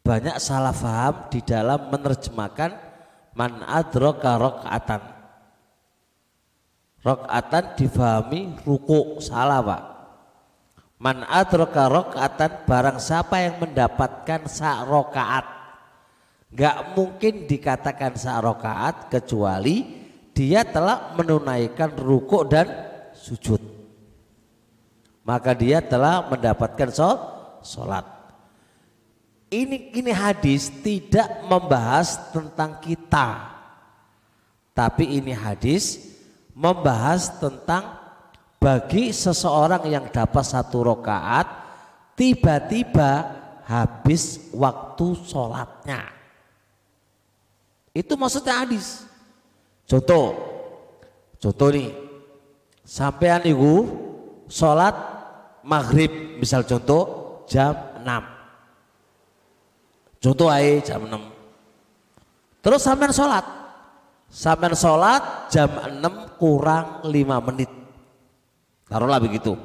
[0.00, 2.72] Banyak salah faham di dalam menerjemahkan
[3.36, 5.02] man adraka rakaatan.
[7.00, 9.82] Rakaatan difahami ruku, salah Pak.
[11.00, 15.60] Man adraka rakaatan barang siapa yang mendapatkan sak rakaat
[16.50, 19.86] Gak mungkin dikatakan rokaat kecuali
[20.34, 22.66] dia telah menunaikan rukuk dan
[23.14, 23.69] sujud.
[25.24, 26.90] Maka dia telah mendapatkan
[27.60, 28.06] sholat.
[29.50, 33.50] Ini ini hadis tidak membahas tentang kita.
[34.70, 35.98] Tapi ini hadis
[36.54, 37.98] membahas tentang
[38.62, 41.48] bagi seseorang yang dapat satu rokaat
[42.14, 46.10] tiba-tiba habis waktu sholatnya.
[47.90, 49.02] Itu maksudnya hadis.
[49.88, 50.38] Contoh,
[51.42, 51.90] contoh nih,
[52.86, 53.88] sampean ibu
[54.50, 54.94] sholat
[55.62, 57.70] maghrib misal contoh jam
[58.02, 58.40] 6.
[60.20, 61.16] Contoh aja jam 6.
[62.60, 63.46] Terus sampean sholat,
[64.28, 67.70] sampean sholat jam 6 kurang 5 menit.
[68.90, 69.56] Taruhlah begitu.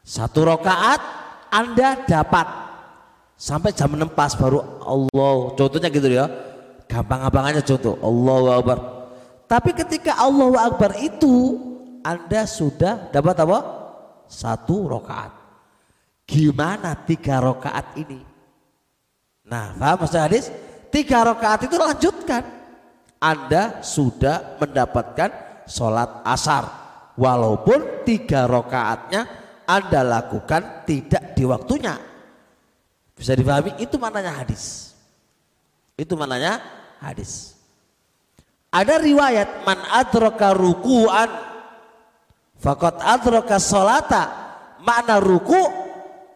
[0.00, 1.02] Satu rokaat
[1.50, 2.46] Anda dapat
[3.36, 5.52] sampai jam 6 pas baru Allah.
[5.58, 6.30] Contohnya gitu ya
[6.90, 8.78] Gampang-gampangannya contoh Allahu Akbar.
[9.46, 11.54] Tapi ketika Allahu Akbar itu
[12.02, 13.58] Anda sudah dapat apa?
[14.30, 15.34] Satu rokaat.
[16.22, 18.22] Gimana tiga rokaat ini?
[19.50, 20.46] Nah, paham maksud hadis?
[20.94, 22.46] Tiga rokaat itu lanjutkan.
[23.18, 25.30] Anda sudah mendapatkan
[25.66, 26.70] sholat asar.
[27.18, 29.26] Walaupun tiga rokaatnya
[29.66, 31.98] Anda lakukan tidak di waktunya.
[33.18, 33.76] Bisa dipahami?
[33.82, 34.94] Itu maknanya hadis.
[35.98, 36.62] Itu maknanya
[37.02, 37.58] hadis.
[38.70, 41.49] Ada riwayat man adraka ruku'an
[42.60, 44.24] faqad adraka salata.
[44.80, 45.60] Makna ruku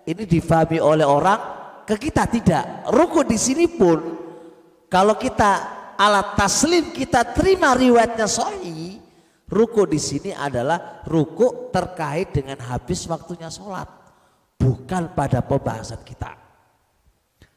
[0.04, 1.40] ini difahami oleh orang
[1.88, 2.64] ke kita tidak.
[2.92, 4.00] Ruku di sini pun
[4.88, 5.52] kalau kita
[5.96, 9.00] alat taslim kita terima riwayatnya sahih,
[9.48, 13.88] ruku di sini adalah ruku terkait dengan habis waktunya sholat,
[14.60, 16.36] bukan pada pembahasan kita.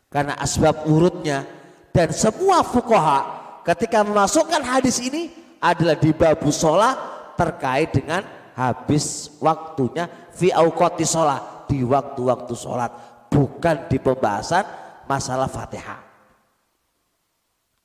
[0.08, 1.44] Karena asbab urutnya
[1.92, 3.20] dan semua fukoha
[3.68, 5.28] ketika memasukkan hadis ini
[5.60, 6.96] adalah di babu sholat
[7.36, 12.90] terkait dengan habis waktunya fi awqati sholat di waktu-waktu sholat
[13.30, 14.66] bukan di pembahasan
[15.06, 16.02] masalah fatihah.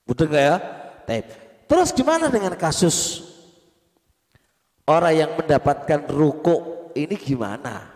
[0.09, 0.57] Betul nggak ya?
[1.69, 3.21] Terus gimana dengan kasus
[4.89, 7.93] orang yang mendapatkan ruku ini gimana?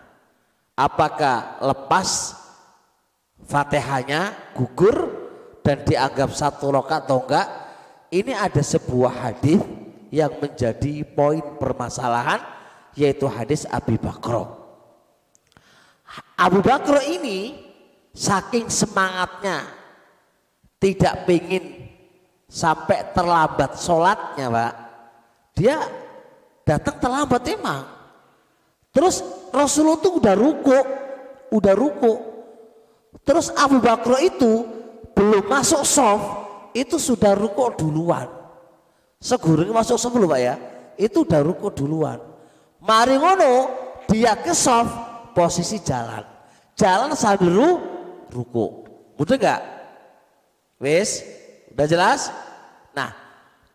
[0.78, 2.38] Apakah lepas
[3.42, 5.10] fatihahnya gugur
[5.66, 7.48] dan dianggap satu rokat atau enggak?
[8.08, 9.60] Ini ada sebuah hadis
[10.08, 12.57] yang menjadi poin permasalahan
[12.98, 14.58] yaitu hadis Abu Bakro
[16.34, 17.54] Abu Bakro ini
[18.10, 19.62] saking semangatnya
[20.82, 21.86] tidak ingin
[22.50, 24.72] sampai terlambat sholatnya pak
[25.54, 25.78] dia
[26.66, 27.86] datang terlambat emang
[28.90, 29.22] terus
[29.54, 30.78] Rasulullah itu udah ruku
[31.54, 32.12] udah ruku
[33.22, 34.66] terus Abu Bakro itu
[35.14, 38.28] belum masuk soft itu sudah ruko duluan.
[39.18, 40.54] Segurung masuk soft belum Pak ya?
[40.94, 42.22] Itu udah ruko duluan.
[42.88, 43.52] Mari ngono
[44.08, 44.88] dia ke soft
[45.36, 46.24] posisi jalan.
[46.72, 47.70] Jalan sambil ru,
[48.32, 48.88] ruko.
[49.20, 49.60] Mudah enggak?
[50.80, 51.20] Wes,
[51.74, 52.32] udah jelas?
[52.96, 53.12] Nah,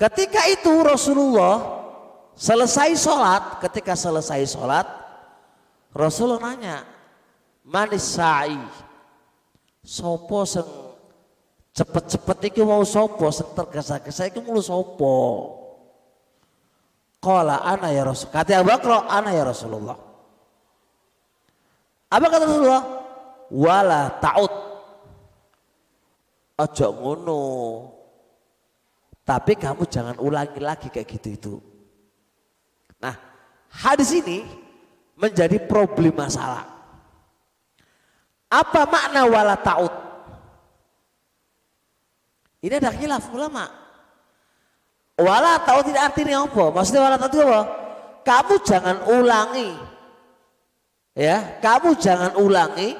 [0.01, 1.61] ketika itu Rasulullah
[2.33, 4.87] selesai sholat, ketika selesai sholat,
[5.93, 6.81] Rasulullah nanya,
[7.61, 8.57] manis sa'i,
[9.85, 10.65] sopo seng
[11.73, 15.17] Cepet-cepet iki mau sopo sing tergesa-gesa iki mulu sopo.
[17.23, 18.27] Qala ana ya Rasul.
[18.27, 19.95] Kata Abu Bakar, ana ya Rasulullah.
[22.11, 22.83] Apa kata Rasulullah?
[23.47, 24.53] Wala ta'ud.
[26.59, 27.41] Ojo ngono.
[29.23, 31.53] Tapi kamu jangan ulangi lagi kayak gitu itu.
[32.99, 33.15] Nah,
[33.71, 34.43] hadis ini
[35.15, 36.67] menjadi problem masalah.
[38.51, 39.93] Apa makna wala ta'ud?
[42.59, 43.82] Ini ada khilaf ulama.
[45.13, 46.65] Wala ta'ud tidak artinya apa?
[46.73, 47.61] Maksudnya wala ta'ud apa?
[48.25, 49.69] Kamu jangan ulangi.
[51.13, 52.97] Ya, kamu jangan ulangi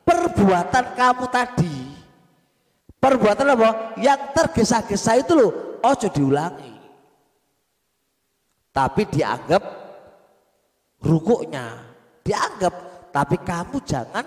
[0.00, 1.76] perbuatan kamu tadi.
[2.96, 3.70] Perbuatan apa?
[4.00, 5.52] Yang tergesa-gesa itu loh,
[5.84, 6.72] ojo diulangi.
[8.72, 9.62] Tapi dianggap
[11.04, 11.76] rukuknya,
[12.24, 12.74] dianggap.
[13.10, 14.22] Tapi kamu jangan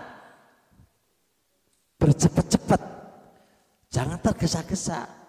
[1.97, 2.81] bercepat-cepat.
[3.88, 5.22] Jangan tergesa-gesa.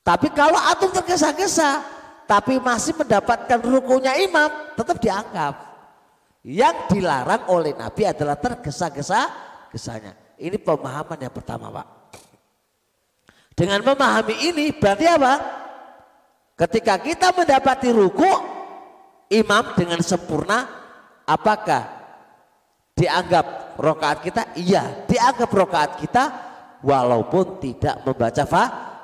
[0.00, 1.84] Tapi kalau atum tergesa-gesa,
[2.24, 4.48] tapi masih mendapatkan rukunya imam,
[4.78, 5.54] tetap dianggap.
[6.40, 9.28] Yang dilarang oleh Nabi adalah tergesa-gesa
[9.68, 10.16] gesanya.
[10.40, 11.86] Ini pemahaman yang pertama Pak.
[13.52, 15.34] Dengan memahami ini berarti apa?
[16.56, 18.30] Ketika kita mendapati ruku
[19.28, 20.64] imam dengan sempurna,
[21.28, 21.84] apakah
[22.96, 24.42] dianggap rokaat kita?
[24.56, 26.24] Iya, dianggap rokaat kita
[26.80, 28.44] walaupun tidak membaca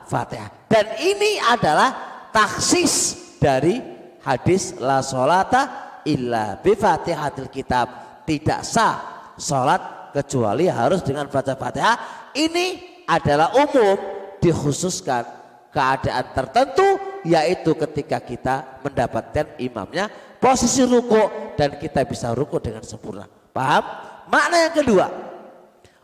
[0.08, 0.55] fatihah.
[0.66, 1.94] Dan ini adalah
[2.34, 3.78] taksis dari
[4.26, 5.62] hadis la solata
[6.02, 7.86] illa bi fatihatil kitab.
[8.26, 11.96] Tidak sah sholat kecuali harus dengan baca fatihah.
[12.34, 12.66] Ini
[13.06, 13.94] adalah umum
[14.42, 15.22] dikhususkan
[15.70, 16.88] keadaan tertentu
[17.22, 20.08] yaitu ketika kita mendapatkan imamnya
[20.40, 23.28] posisi ruku dan kita bisa ruku dengan sempurna.
[23.52, 23.84] Paham?
[24.26, 25.06] Makna yang kedua,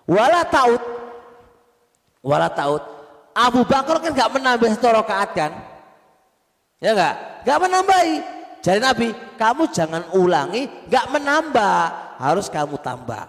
[0.06, 0.82] wala taut,
[2.22, 2.84] wala taut.
[3.32, 5.52] Abu Bakar kan nggak menambah satu rakaat kan?
[6.78, 7.14] Ya nggak?
[7.48, 8.16] Nggak menambahi.
[8.62, 9.08] Jadi Nabi,
[9.40, 11.78] kamu jangan ulangi, nggak menambah,
[12.22, 13.26] harus kamu tambah.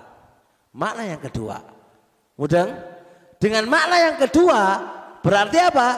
[0.75, 1.57] Makna yang kedua.
[2.38, 2.69] Mudah?
[3.41, 4.61] Dengan makna yang kedua,
[5.23, 5.89] Berarti apa?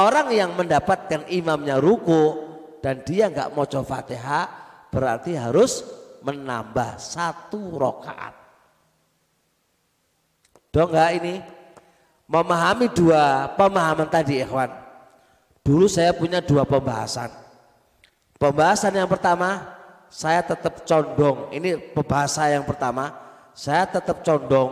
[0.00, 2.48] Orang yang mendapatkan imamnya ruku
[2.80, 4.44] dan dia nggak mau coba fatihah
[4.88, 5.84] berarti harus
[6.24, 8.32] menambah satu rokaat.
[10.72, 11.34] Dong nggak ini?
[12.26, 14.70] Memahami dua pemahaman tadi ikhwan.
[15.62, 17.30] Dulu saya punya dua pembahasan.
[18.36, 19.76] Pembahasan yang pertama
[20.10, 23.10] saya tetap condong, ini pembahasan yang pertama,
[23.52, 24.70] saya tetap condong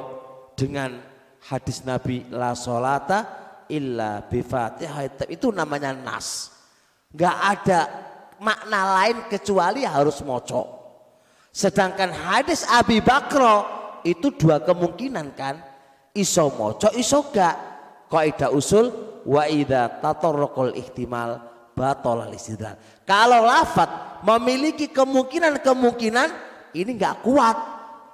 [0.54, 1.02] dengan
[1.50, 3.26] hadis Nabi la solata
[3.68, 6.54] illa bifatihah itu namanya nas.
[7.14, 7.80] Gak ada
[8.38, 10.82] makna lain kecuali harus moco.
[11.54, 13.62] Sedangkan hadis Abi Bakro
[14.02, 15.73] itu dua kemungkinan kan.
[16.14, 17.74] Iso moco, iso gak.
[18.06, 18.86] Kaidah usul
[19.26, 21.42] wa idha tatorrokol ihtimal
[21.74, 22.78] batol istidlal.
[23.02, 26.28] Kalau lafat memiliki kemungkinan-kemungkinan
[26.78, 27.56] ini nggak kuat.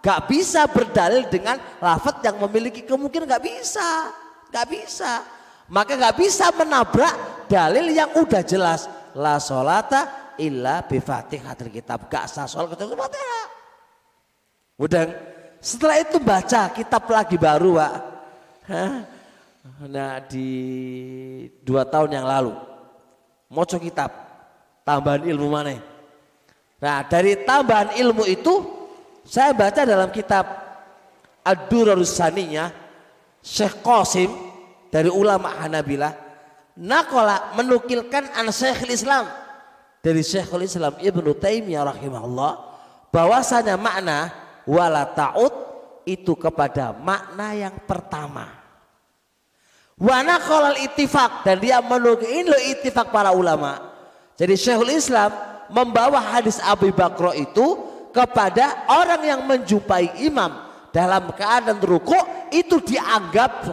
[0.01, 4.09] Gak bisa berdalil dengan lafat yang memiliki kemungkinan nggak bisa.
[4.49, 5.21] Gak bisa.
[5.69, 8.89] Maka nggak bisa menabrak dalil yang udah jelas.
[9.13, 12.09] La solata illa bifatihatil kitab.
[12.09, 13.47] Gak sah sholat kecuali fatihah.
[14.81, 15.03] Udah
[15.61, 17.95] setelah itu baca kitab lagi baru Pak.
[19.93, 20.49] Nah di
[21.61, 22.57] dua tahun yang lalu.
[23.53, 24.09] Moco kitab.
[24.85, 25.77] Tambahan ilmu mana?
[26.81, 28.65] Nah dari tambahan ilmu itu
[29.29, 30.49] saya baca dalam kitab
[31.45, 32.73] Ad-Durarus Saniyah
[33.45, 34.33] Syekh Qasim
[34.89, 36.13] dari ulama Hanabilah
[36.81, 39.29] nakola menukilkan an Syekhul Islam
[40.01, 42.53] dari Syekhul Islam Ibnu Taimiyah rahimahullah
[43.13, 44.33] bahwasanya makna
[44.69, 45.53] wala ta'ud
[46.09, 48.61] itu kepada makna yang pertama.
[50.01, 53.93] Wana kolal itifak dan dia menukil lo itifak para ulama.
[54.41, 55.29] Jadi Syekhul Islam
[55.69, 57.77] membawa hadis Abu Bakro itu
[58.11, 62.17] kepada orang yang menjumpai imam dalam keadaan ruku
[62.51, 63.69] itu dianggap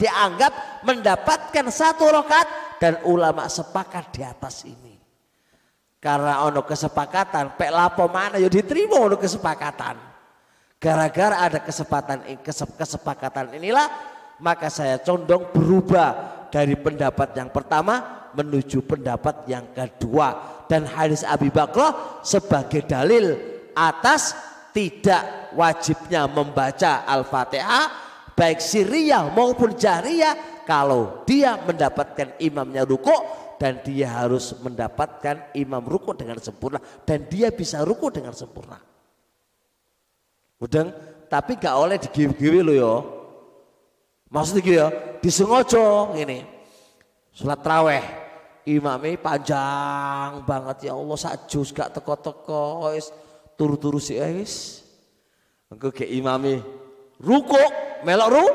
[0.00, 0.52] dianggap
[0.82, 2.46] mendapatkan satu rokat
[2.82, 4.91] dan ulama sepakat di atas ini.
[6.02, 9.94] Karena ono kesepakatan, pek lapo mana yo diterima ono kesepakatan.
[10.82, 12.42] Gara-gara ada kesempatan
[12.74, 13.86] kesepakatan inilah
[14.42, 21.54] maka saya condong berubah dari pendapat yang pertama menuju pendapat yang kedua dan hadis Abi
[21.54, 23.38] Bakro sebagai dalil
[23.78, 24.34] atas
[24.74, 27.84] tidak wajibnya membaca Al-Fatihah
[28.34, 33.14] baik siriyah maupun jariyah kalau dia mendapatkan imamnya ruku
[33.62, 38.74] dan dia harus mendapatkan imam ruku dengan sempurna dan dia bisa ruku dengan sempurna.
[40.58, 40.90] Udang,
[41.30, 42.94] tapi gak oleh digiwi-giwi lo yo.
[44.34, 44.88] Maksudnya gitu ya,
[45.22, 46.42] disengojo ini.
[47.30, 48.02] Sholat traweh,
[48.66, 52.90] imamnya panjang banget ya Allah sajus gak teko-teko
[53.54, 54.82] turu-turu si wis.
[55.70, 56.58] Engko ke imami
[57.22, 57.62] ruku,
[58.02, 58.46] melok ru,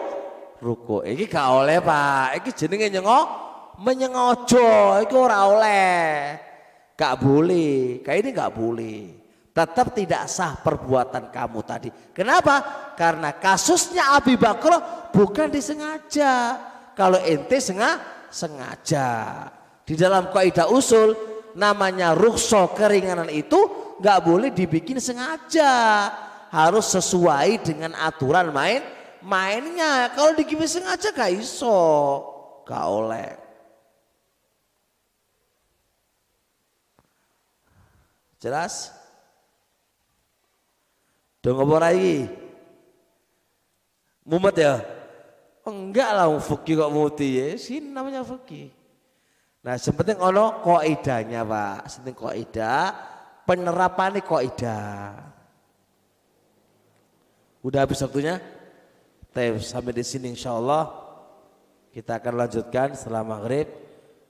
[0.59, 0.97] ruko.
[1.07, 2.43] Iki gak oleh, Pak.
[2.43, 3.46] Iki jenenge nyengo
[3.81, 6.03] menyengojo, iki ora oleh.
[6.97, 8.01] Gak boleh.
[8.01, 8.99] Kayak ini gak boleh.
[9.53, 11.89] Tetap tidak sah perbuatan kamu tadi.
[12.13, 12.61] Kenapa?
[12.93, 16.57] Karena kasusnya Abi Bakr bukan disengaja.
[16.93, 19.09] Kalau ente sengaja, sengaja.
[19.81, 21.13] Di dalam kaidah usul
[21.57, 23.57] namanya rukso keringanan itu
[23.97, 25.73] nggak boleh dibikin sengaja.
[26.53, 28.81] Harus sesuai dengan aturan main
[29.25, 30.13] mainnya.
[30.13, 31.81] Kalau dibikin sengaja gak iso,
[32.63, 33.46] gak oleh.
[38.37, 38.93] Jelas?
[41.41, 42.29] Dong apa lagi?
[44.27, 44.83] Mumet ya?
[45.63, 47.47] Oh, enggak lah fikih kok muti ya.
[47.55, 48.71] Sini namanya fikih.
[49.63, 51.91] Nah, sepenting ono kaidahnya, Pak.
[51.91, 52.95] Sepenting kaidah,
[53.43, 55.11] penerapannya kaidah.
[57.59, 58.39] Udah habis waktunya?
[59.35, 60.87] Tapi sampai di sini insya Allah
[61.91, 63.67] kita akan lanjutkan setelah maghrib.